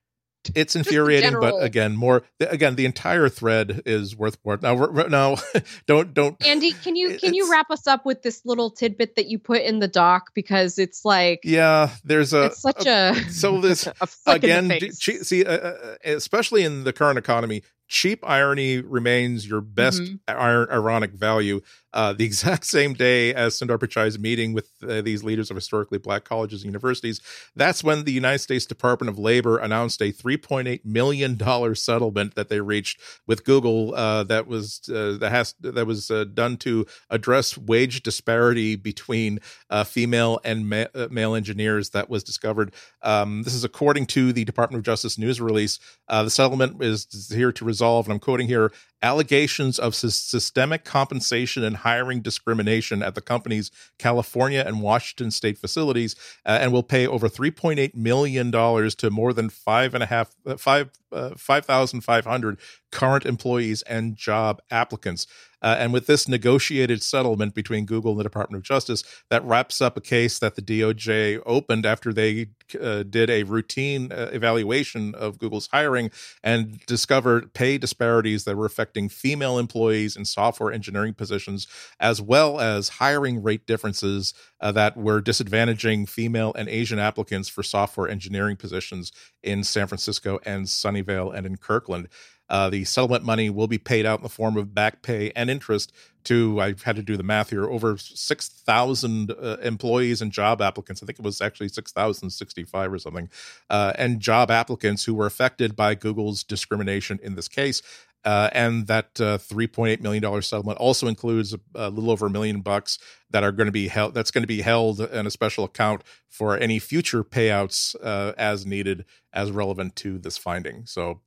[0.55, 4.73] it's infuriating but again more again the entire thread is worth more now
[5.09, 5.35] now
[5.85, 9.27] don't don't Andy, can you can you wrap us up with this little tidbit that
[9.27, 13.59] you put in the doc because it's like yeah there's a it's such a so
[13.59, 14.99] this a again the d- face.
[14.99, 20.19] che- see uh, uh, especially in the current economy cheap irony remains your best Mhm.
[20.29, 21.59] ir- ironic value
[21.93, 25.97] uh, the exact same day as Sundar Pichai's meeting with uh, these leaders of historically
[25.97, 27.21] black colleges and universities,
[27.55, 32.61] that's when the United States Department of Labor announced a $3.8 million settlement that they
[32.61, 37.57] reached with Google uh, that was uh, that has that was uh, done to address
[37.57, 42.73] wage disparity between uh, female and ma- male engineers that was discovered.
[43.01, 45.79] Um, this is according to the Department of Justice news release.
[46.07, 48.71] The settlement is here to resolve, and I'm quoting here
[49.01, 55.57] allegations of sys- systemic compensation and hiring discrimination at the company's California and Washington state
[55.57, 56.15] facilities,
[56.45, 60.35] uh, and will pay over 3.8 million dollars to more than five and a half,
[60.45, 62.59] uh, five, uh, five thousand five hundred
[62.91, 65.27] current employees and job applicants.
[65.61, 69.81] Uh, and with this negotiated settlement between Google and the Department of Justice, that wraps
[69.81, 72.47] up a case that the DOJ opened after they
[72.79, 76.11] uh, did a routine uh, evaluation of Google's hiring
[76.43, 81.67] and discovered pay disparities that were affecting female employees in software engineering positions,
[81.99, 87.63] as well as hiring rate differences uh, that were disadvantaging female and Asian applicants for
[87.63, 89.11] software engineering positions
[89.43, 92.07] in San Francisco and Sunnyvale and in Kirkland.
[92.49, 95.49] Uh, the settlement money will be paid out in the form of back pay and
[95.49, 95.93] interest
[96.23, 101.01] to, I've had to do the math here, over 6,000 uh, employees and job applicants.
[101.01, 103.29] I think it was actually 6,065 or something,
[103.69, 107.81] uh, and job applicants who were affected by Google's discrimination in this case.
[108.25, 112.59] Uh, and that uh, $3.8 million settlement also includes a, a little over a million
[112.59, 112.99] bucks
[113.29, 116.03] that are going to be held, that's going to be held in a special account
[116.27, 120.85] for any future payouts uh, as needed, as relevant to this finding.
[120.85, 121.21] So,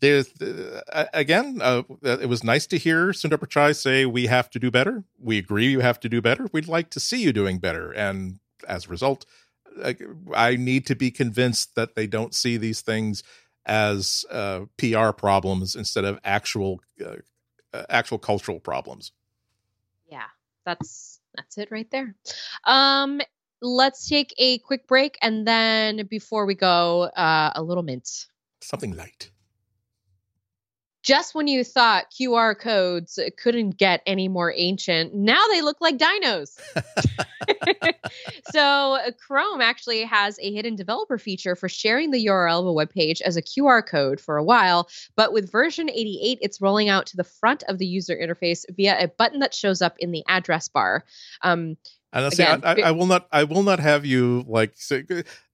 [0.00, 4.58] there's uh, again uh, it was nice to hear sundar pichai say we have to
[4.58, 5.04] do better.
[5.18, 6.46] We agree you have to do better.
[6.52, 7.92] We'd like to see you doing better.
[7.92, 9.26] And as a result
[9.84, 9.96] I,
[10.34, 13.22] I need to be convinced that they don't see these things
[13.70, 17.16] as uh, pr problems instead of actual uh,
[17.72, 19.12] uh, actual cultural problems
[20.10, 20.26] yeah,
[20.66, 22.14] that's that's it right there.
[22.64, 23.20] Um,
[23.62, 28.26] let's take a quick break, and then before we go, uh, a little mint.
[28.60, 29.30] something light
[31.02, 35.98] just when you thought QR codes couldn't get any more ancient, now they look like
[35.98, 36.58] dinos.
[38.52, 42.72] so, uh, Chrome actually has a hidden developer feature for sharing the URL of a
[42.72, 44.88] web page as a QR code for a while.
[45.16, 48.96] But with version 88, it's rolling out to the front of the user interface via
[48.98, 51.04] a button that shows up in the address bar.
[51.42, 51.76] Um,
[52.12, 53.28] and I, say, I, I, I, will not.
[53.30, 54.72] I will not have you like.
[54.74, 55.04] Say,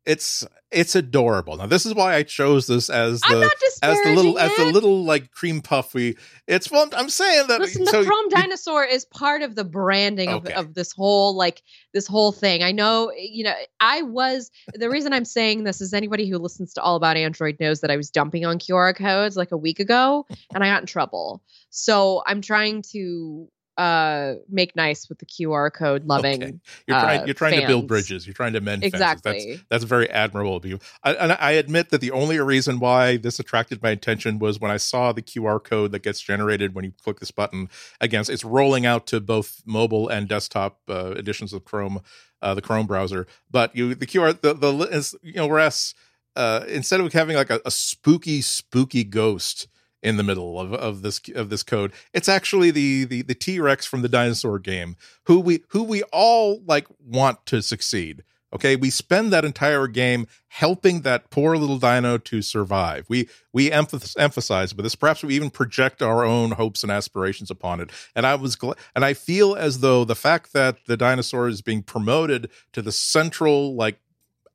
[0.06, 1.56] it's it's adorable.
[1.56, 3.50] Now this is why I chose this as the
[3.82, 4.42] as the little it.
[4.42, 6.16] as the little like cream puffy.
[6.46, 7.60] It's well, I'm saying that.
[7.60, 10.52] Listen, so the chrome you, dinosaur is part of the branding okay.
[10.52, 12.62] of of this whole like this whole thing.
[12.62, 16.72] I know, you know, I was the reason I'm saying this is anybody who listens
[16.74, 19.80] to all about Android knows that I was dumping on QR codes like a week
[19.80, 21.42] ago, and I got in trouble.
[21.70, 26.42] So I'm trying to uh make nice with the QR code loving.
[26.42, 26.54] Okay.
[26.86, 28.26] You're trying uh, you're trying to build bridges.
[28.26, 29.32] You're trying to mend exactly.
[29.32, 29.56] fences.
[29.56, 30.78] That's that's very admirable of you.
[31.02, 34.70] I, and I admit that the only reason why this attracted my attention was when
[34.70, 37.68] I saw the QR code that gets generated when you click this button
[38.00, 42.00] against it's rolling out to both mobile and desktop uh, editions of Chrome,
[42.42, 43.26] uh, the Chrome browser.
[43.50, 45.94] But you the QR the the you know whereas
[46.34, 49.68] uh, instead of having like a, a spooky spooky ghost
[50.06, 51.92] in the middle of, of this of this code.
[52.14, 56.04] It's actually the the the T Rex from the dinosaur game, who we who we
[56.04, 58.22] all like want to succeed.
[58.52, 63.04] Okay, we spend that entire game helping that poor little dino to survive.
[63.08, 64.94] We we emph- emphasize but this.
[64.94, 67.90] Perhaps we even project our own hopes and aspirations upon it.
[68.14, 71.62] And I was glad, and I feel as though the fact that the dinosaur is
[71.62, 73.98] being promoted to the central like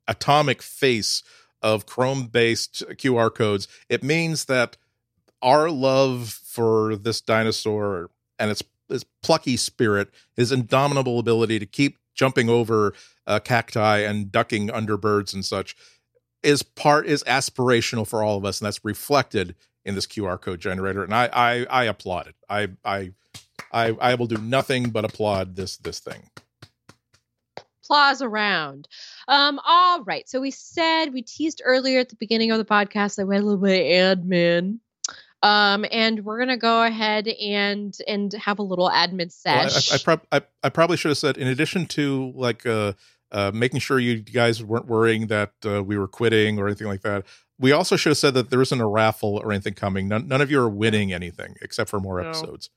[0.07, 1.23] atomic face
[1.61, 4.77] of Chrome based QR codes, it means that
[5.41, 11.97] our love for this dinosaur and its its plucky spirit, his indomitable ability to keep
[12.13, 12.93] jumping over
[13.25, 15.75] uh, cacti and ducking under birds and such,
[16.43, 20.59] is part is aspirational for all of us, and that's reflected in this QR code
[20.59, 21.03] generator.
[21.03, 22.35] And I I, I applaud it.
[22.49, 23.11] I I
[23.71, 26.23] I I will do nothing but applaud this this thing.
[27.83, 28.87] Applause around.
[29.27, 30.27] Um, all right.
[30.29, 33.43] So we said we teased earlier at the beginning of the podcast that we had
[33.43, 34.79] a little bit admin
[35.43, 39.91] um, and we're gonna go ahead and and have a little admin sesh.
[39.91, 42.93] Well, I, I, prob- I, I, probably should have said, in addition to like uh,
[43.31, 47.01] uh, making sure you guys weren't worrying that uh, we were quitting or anything like
[47.01, 47.25] that.
[47.59, 50.07] We also should have said that there isn't a raffle or anything coming.
[50.07, 52.29] None, none of you are winning anything except for more no.
[52.29, 52.69] episodes.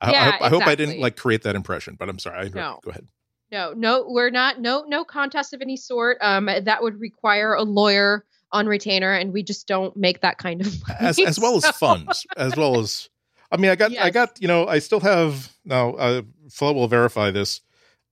[0.00, 0.46] I, yeah, I, exactly.
[0.46, 2.50] I, hope I didn't like create that impression, but I'm sorry.
[2.50, 2.80] no.
[2.82, 3.08] Go ahead.
[3.50, 4.60] No, no, we're not.
[4.60, 6.18] No, no contest of any sort.
[6.20, 10.60] Um, that would require a lawyer on retainer and we just don't make that kind
[10.60, 11.68] of money, as, as well so.
[11.68, 13.08] as funds as well as
[13.50, 14.04] i mean i got yes.
[14.04, 17.60] i got you know i still have now uh flo will verify this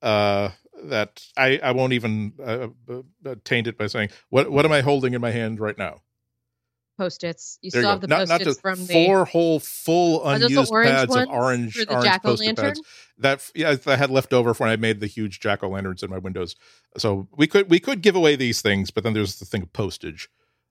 [0.03, 0.49] uh
[0.85, 4.81] that i i won't even uh, uh, taint it by saying what what am i
[4.81, 6.01] holding in my hand right now
[6.97, 7.59] post-its.
[7.63, 10.73] You there still you have the not, post-its not from the four whole full unused
[10.73, 12.57] pads of orange for the orange jack-o'-lantern?
[12.57, 12.81] pads.
[13.19, 16.11] That yeah, I had left over when I made the huge jack o' lanterns in
[16.11, 16.57] my windows.
[16.97, 19.73] So we could we could give away these things, but then there's the thing of
[19.73, 20.29] postage.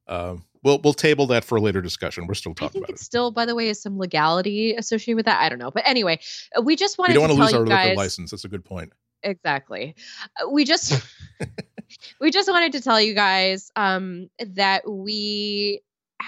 [0.08, 2.28] Um, we'll we'll table that for a later discussion.
[2.28, 3.06] We're still talking I think about it's it.
[3.06, 5.42] still, by the way, is some legality associated with that.
[5.42, 6.20] I don't know, but anyway,
[6.58, 8.32] uh, we just wanted we don't to want to tell lose our guys, liquor license.
[8.32, 8.92] That's a good point.
[9.24, 9.96] Exactly.
[10.42, 11.02] Uh, we just
[12.20, 15.82] we just wanted to tell you guys um, that we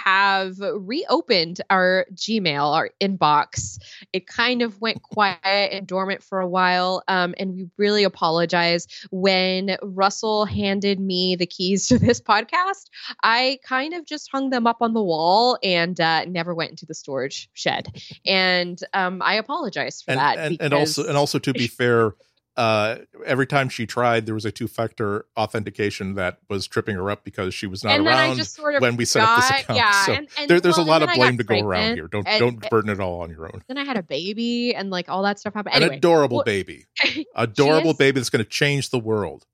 [0.04, 3.80] have reopened our Gmail, our inbox.
[4.14, 5.40] It kind of went quiet
[5.72, 7.04] and dormant for a while.
[7.08, 8.88] Um, and we really apologize.
[9.12, 12.90] When Russell handed me the keys to this podcast,
[13.24, 16.86] I kind of just hung them up on the wall and uh, never went into
[16.86, 17.88] the storage shed.
[18.26, 20.38] And um, I apologize for and, that.
[20.38, 22.14] And, and also, and also to be fair,
[22.58, 27.10] uh, every time she tried, there was a two factor authentication that was tripping her
[27.12, 29.78] up because she was not and around sort of when we set up this account.
[29.78, 32.08] Yeah, so and, and, there, there's well, a lot of blame to go around here.
[32.08, 33.64] Don't don't burden it all on your own.
[33.68, 35.76] Then I had a baby and like all that stuff happened.
[35.76, 36.86] An adorable well, baby,
[37.36, 39.46] adorable is, baby that's going to change the world.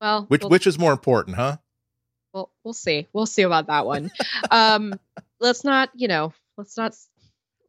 [0.00, 1.56] Well, which we'll, which is more important, huh?
[2.34, 3.06] Well, we'll see.
[3.12, 4.10] We'll see about that one.
[4.50, 4.98] um,
[5.40, 6.94] let's not, you know, let's not.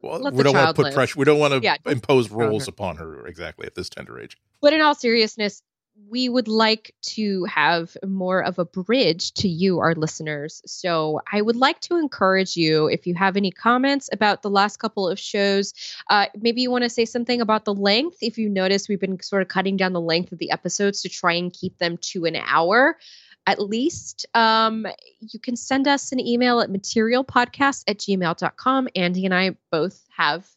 [0.04, 0.94] Well, we don't want to put live.
[0.94, 1.18] pressure.
[1.18, 2.70] We don't want to Yeah, impose put her on rules her.
[2.70, 4.36] upon her exactly at this tender age.
[4.60, 5.62] But in all seriousness,
[6.08, 10.60] we would like to have more of a bridge to you, our listeners.
[10.66, 14.78] So I would like to encourage you if you have any comments about the last
[14.78, 15.72] couple of shows,
[16.10, 18.18] uh, maybe you want to say something about the length.
[18.20, 21.08] If you notice, we've been sort of cutting down the length of the episodes to
[21.08, 22.98] try and keep them to an hour.
[23.46, 24.86] At least um,
[25.20, 28.88] you can send us an email at materialpodcast at gmail.com.
[28.96, 30.48] Andy and I both have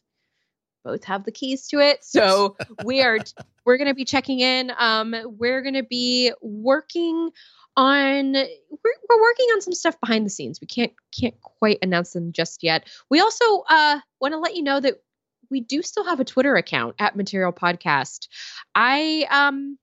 [0.84, 2.04] both have the keys to it.
[2.04, 3.18] So we are
[3.64, 4.72] we're going to be checking in.
[4.78, 7.30] Um, we're going to be working
[7.76, 10.60] on we're, we're working on some stuff behind the scenes.
[10.60, 12.88] We can't can't quite announce them just yet.
[13.10, 15.02] We also uh, want to let you know that
[15.50, 18.28] we do still have a Twitter account at Material Podcast.
[18.74, 19.78] I um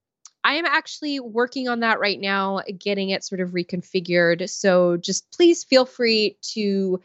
[0.46, 4.48] I am actually working on that right now, getting it sort of reconfigured.
[4.48, 7.02] So just please feel free to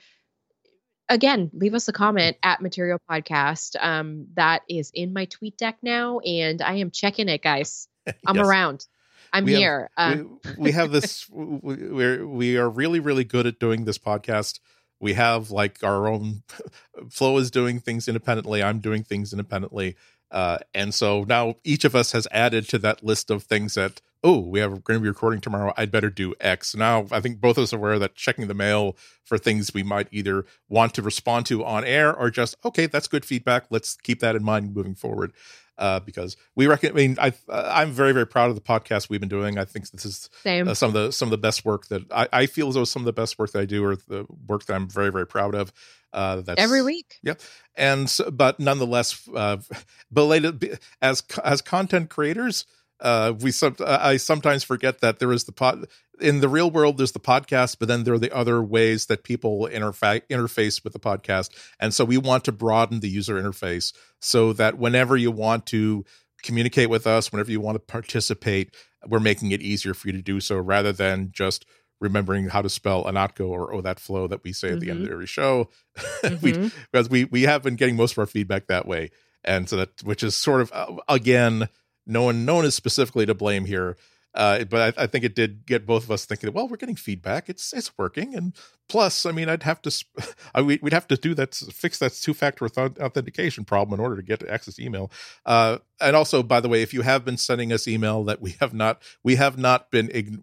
[1.09, 3.83] again leave us a comment at material podcast.
[3.83, 7.89] Um, that is in my TweetDeck now and i am checking it guys.
[8.27, 8.47] I'm yes.
[8.47, 8.87] around.
[9.33, 9.89] I'm we here.
[9.97, 13.99] Have, um, we, we, have this we're we are really really good at doing this
[13.99, 14.61] podcast.
[15.01, 16.43] We have like our own
[17.11, 18.62] Flo is doing things independently.
[18.62, 19.97] I'm doing things independently
[20.31, 24.01] uh, and so now each of us has added to that list of things that
[24.23, 27.40] oh we have going to be recording tomorrow i'd better do x now i think
[27.40, 30.94] both of us are aware that checking the mail for things we might either want
[30.94, 34.44] to respond to on air or just okay that's good feedback let's keep that in
[34.44, 35.32] mind moving forward
[35.81, 36.90] uh, because we reckon.
[36.90, 39.59] I mean, I I'm very very proud of the podcast we've been doing.
[39.59, 40.28] I think this is
[40.69, 42.85] uh, some of the some of the best work that I, I feel as though
[42.85, 45.27] some of the best work that I do or the work that I'm very very
[45.27, 45.73] proud of.
[46.12, 47.19] Uh, that's every week.
[47.23, 47.41] Yep.
[47.77, 49.59] And so, but nonetheless, uh,
[50.12, 52.66] belated as as content creators,
[53.01, 55.87] uh, we some I sometimes forget that there is the pod
[56.20, 56.99] in the real world.
[56.99, 60.93] There's the podcast, but then there are the other ways that people interfa- interface with
[60.93, 65.31] the podcast, and so we want to broaden the user interface so that whenever you
[65.31, 66.05] want to
[66.43, 68.74] communicate with us, whenever you want to participate,
[69.07, 71.65] we're making it easier for you to do so, rather than just
[72.01, 74.81] remembering how to spell Ihnatko or oh that flow that we say at mm-hmm.
[74.81, 75.12] the end of mm-hmm.
[75.12, 75.68] every show
[75.98, 76.44] mm-hmm.
[76.44, 79.10] we, because we we have been getting most of our feedback that way
[79.44, 81.68] and so that which is sort of uh, again
[82.10, 83.97] no one, no one is specifically to blame here.
[84.32, 86.52] Uh, but I, I, think it did get both of us thinking.
[86.52, 88.36] Well, we're getting feedback; it's it's working.
[88.36, 88.55] And
[88.89, 90.05] plus, I mean, I'd have to,
[90.55, 94.39] I, we'd have to do that, fix that two-factor authentication problem in order to get
[94.39, 95.10] to access email.
[95.44, 98.55] Uh, and also, by the way, if you have been sending us email that we
[98.60, 100.43] have not, we have not been.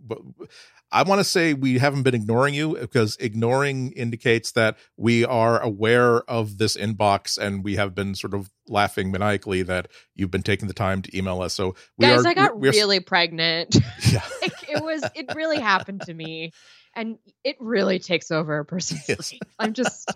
[0.92, 5.60] I want to say we haven't been ignoring you because ignoring indicates that we are
[5.62, 10.44] aware of this inbox and we have been sort of laughing maniacally that you've been
[10.44, 11.54] taking the time to email us.
[11.54, 13.78] So we guys, are, I got we're, really we're, pregnant.
[14.12, 16.54] Yeah, like, it was it really happened to me,
[16.96, 19.34] and it really takes over a person's yes.
[19.34, 19.42] life.
[19.60, 20.10] I'm just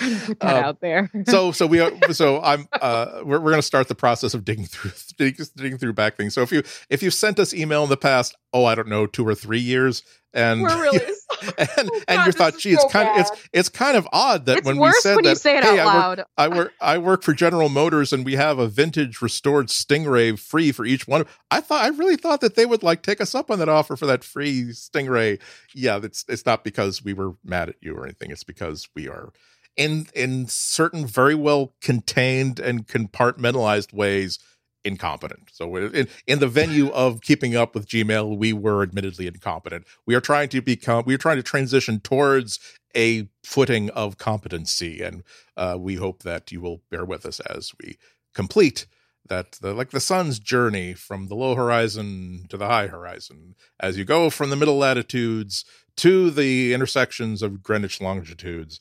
[0.26, 1.10] put that um, out there.
[1.26, 4.66] so so we are so I'm uh we're, we're gonna start the process of digging
[4.66, 6.34] through digging, digging through back things.
[6.34, 9.06] So if you if you've sent us email in the past, oh I don't know,
[9.06, 10.02] two or three years,
[10.32, 10.98] and we're really
[11.58, 14.58] and, oh, and you thought, gee, it's kind of it's it's kind of odd that
[14.58, 17.32] it's when we said when that, say hey, I work, I work I work for
[17.32, 21.26] General Motors and we have a vintage restored Stingray free for each one.
[21.50, 23.96] I thought I really thought that they would like take us up on that offer
[23.96, 25.40] for that free Stingray.
[25.74, 28.30] Yeah, it's it's not because we were mad at you or anything.
[28.30, 29.32] It's because we are
[29.76, 34.38] in in certain very well contained and compartmentalized ways
[34.84, 35.50] incompetent.
[35.52, 39.86] So in, in the venue of keeping up with Gmail, we were admittedly incompetent.
[40.06, 42.58] We are trying to become, we are trying to transition towards
[42.96, 45.02] a footing of competency.
[45.02, 45.22] And
[45.56, 47.98] uh, we hope that you will bear with us as we
[48.34, 48.86] complete
[49.28, 53.96] that, the, like the sun's journey from the low horizon to the high horizon, as
[53.96, 55.64] you go from the middle latitudes
[55.96, 58.80] to the intersections of Greenwich longitudes.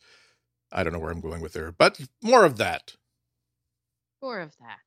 [0.71, 2.95] I don't know where I'm going with there, but more of that.
[4.21, 4.79] More of that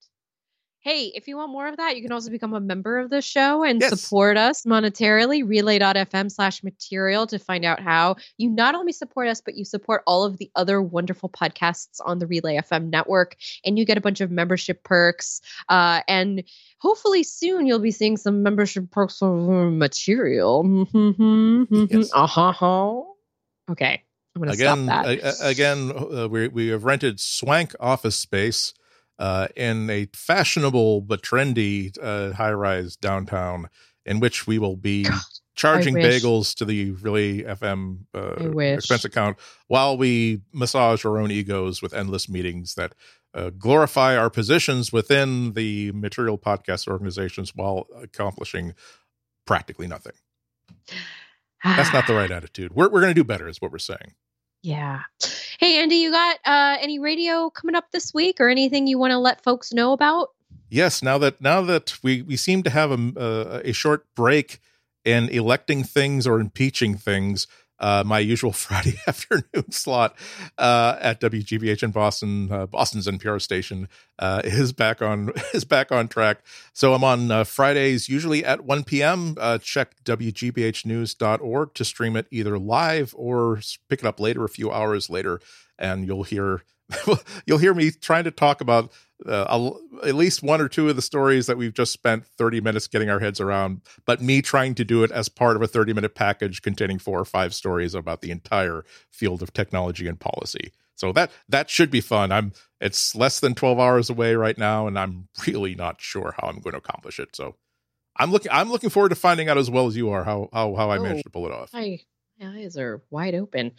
[0.82, 3.22] hey, if you want more of that, you can also become a member of the
[3.22, 4.00] show and yes.
[4.00, 5.48] support us monetarily.
[5.48, 10.02] Relay.fm slash material to find out how you not only support us, but you support
[10.06, 13.36] all of the other wonderful podcasts on the Relay FM network.
[13.64, 15.40] And you get a bunch of membership perks.
[15.68, 16.42] Uh, and
[16.78, 20.86] hopefully soon you'll be seeing some membership perks for material.
[21.70, 22.10] yes.
[22.12, 23.02] Uh-huh.
[23.70, 24.02] Okay.
[24.54, 25.06] Stop that.
[25.42, 28.72] again, uh, we, we have rented swank office space
[29.18, 33.68] uh, in a fashionable but trendy uh, high rise downtown,
[34.06, 35.20] in which we will be God,
[35.54, 38.36] charging bagels to the Relay FM uh,
[38.74, 39.38] expense account
[39.68, 42.94] while we massage our own egos with endless meetings that
[43.34, 48.74] uh, glorify our positions within the material podcast organizations while accomplishing
[49.46, 50.12] practically nothing.
[51.64, 52.72] That's not the right attitude.
[52.74, 54.14] We're, we're going to do better, is what we're saying.
[54.62, 55.00] Yeah.
[55.58, 59.10] Hey, Andy, you got uh, any radio coming up this week or anything you want
[59.10, 60.30] to let folks know about?
[60.70, 61.02] Yes.
[61.02, 64.60] Now that now that we we seem to have a uh, a short break
[65.04, 67.46] in electing things or impeaching things,
[67.82, 70.16] uh, my usual Friday afternoon slot
[70.56, 73.88] uh, at WGBH in Boston, uh, Boston's NPR station,
[74.18, 76.38] uh, is back on is back on track.
[76.72, 79.34] So I'm on uh, Fridays, usually at 1 p.m.
[79.38, 84.70] Uh, check WGBHnews.org to stream it either live or pick it up later, a few
[84.70, 85.40] hours later.
[85.78, 86.62] and you'll hear
[87.46, 88.92] you'll hear me trying to talk about
[89.26, 89.70] uh,
[90.02, 93.08] at least one or two of the stories that we've just spent 30 minutes getting
[93.08, 96.14] our heads around, but me trying to do it as part of a 30 minute
[96.14, 100.72] package containing four or five stories about the entire field of technology and policy.
[100.94, 102.32] So that that should be fun.
[102.32, 106.48] I'm it's less than 12 hours away right now and I'm really not sure how
[106.48, 107.34] I'm going to accomplish it.
[107.34, 107.56] So
[108.16, 110.74] I'm looking I'm looking forward to finding out as well as you are how how
[110.74, 111.70] how I oh, managed to pull it off.
[111.72, 112.00] I
[112.42, 113.72] eyes are wide open.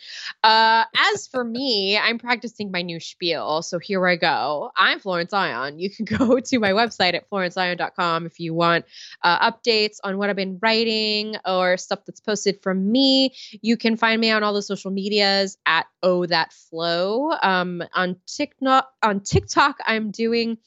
[0.43, 0.83] Uh,
[1.13, 3.61] as for me, I'm practicing my new spiel.
[3.61, 4.71] So here I go.
[4.75, 5.79] I'm Florence Ion.
[5.79, 8.85] You can go to my website at florenceion.com if you want
[9.21, 13.33] uh, updates on what I've been writing or stuff that's posted from me.
[13.61, 17.31] You can find me on all the social medias at Oh That Flow.
[17.41, 20.57] Um, on TikTok, on TikTok, I'm doing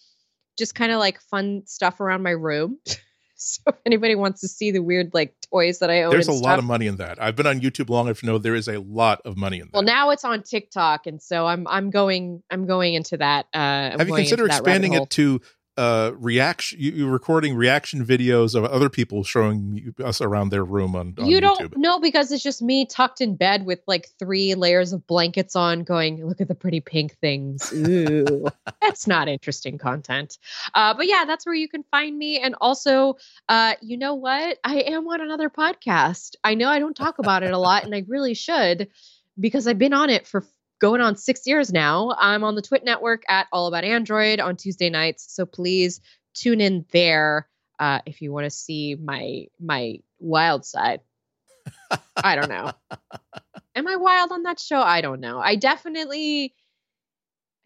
[0.59, 2.79] just kind of like fun stuff around my room.
[3.39, 6.33] so if anybody wants to see the weird like toys that I own, there's a
[6.33, 7.23] stuff, lot of money in that.
[7.23, 9.67] I've been on YouTube long enough to know there is a lot of money in
[9.67, 9.75] that.
[9.75, 13.47] Well, now it's on TikTok, and so I'm I'm going I'm going into that.
[13.53, 15.41] Uh, Have you considered expanding it to
[15.77, 20.95] uh reaction you, you recording reaction videos of other people showing us around their room
[20.95, 24.55] on, on you don't know because it's just me tucked in bed with like three
[24.55, 27.73] layers of blankets on going look at the pretty pink things.
[27.73, 28.47] Ooh.
[28.83, 30.39] That's not interesting content.
[30.75, 32.39] Uh but yeah that's where you can find me.
[32.39, 33.17] And also
[33.49, 34.59] uh you know what?
[34.65, 36.37] I am on another podcast.
[36.45, 38.89] I know i don't talk about it a lot and i really should
[39.39, 40.45] because i've been on it for
[40.81, 42.15] going on six years now.
[42.19, 45.27] I'm on the Twit Network at All About Android on Tuesday nights.
[45.35, 46.01] So please
[46.35, 47.49] tune in there
[47.79, 51.01] uh, if you want to see my my wild side.
[52.17, 52.73] I don't know.
[53.75, 54.81] Am I wild on that show?
[54.81, 55.39] I don't know.
[55.39, 56.55] I definitely,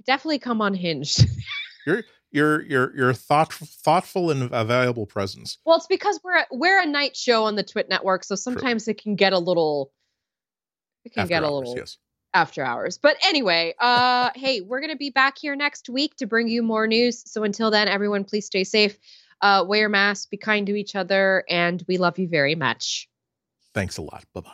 [0.04, 1.24] definitely come unhinged.
[1.86, 5.58] you're you're you're you're thought, thoughtful and a valuable presence.
[5.64, 8.84] Well, it's because we're a, we're a night show on the Twit Network, so sometimes
[8.84, 8.92] True.
[8.92, 9.92] it can get a little.
[11.04, 11.76] It can After get a little.
[11.76, 11.96] Yes
[12.34, 12.98] after hours.
[12.98, 16.62] But anyway, uh, hey, we're going to be back here next week to bring you
[16.62, 17.22] more news.
[17.26, 18.98] So until then, everyone, please stay safe,
[19.40, 23.08] uh, wear masks, be kind to each other, and we love you very much.
[23.74, 24.24] Thanks a lot.
[24.34, 24.50] Bye bye.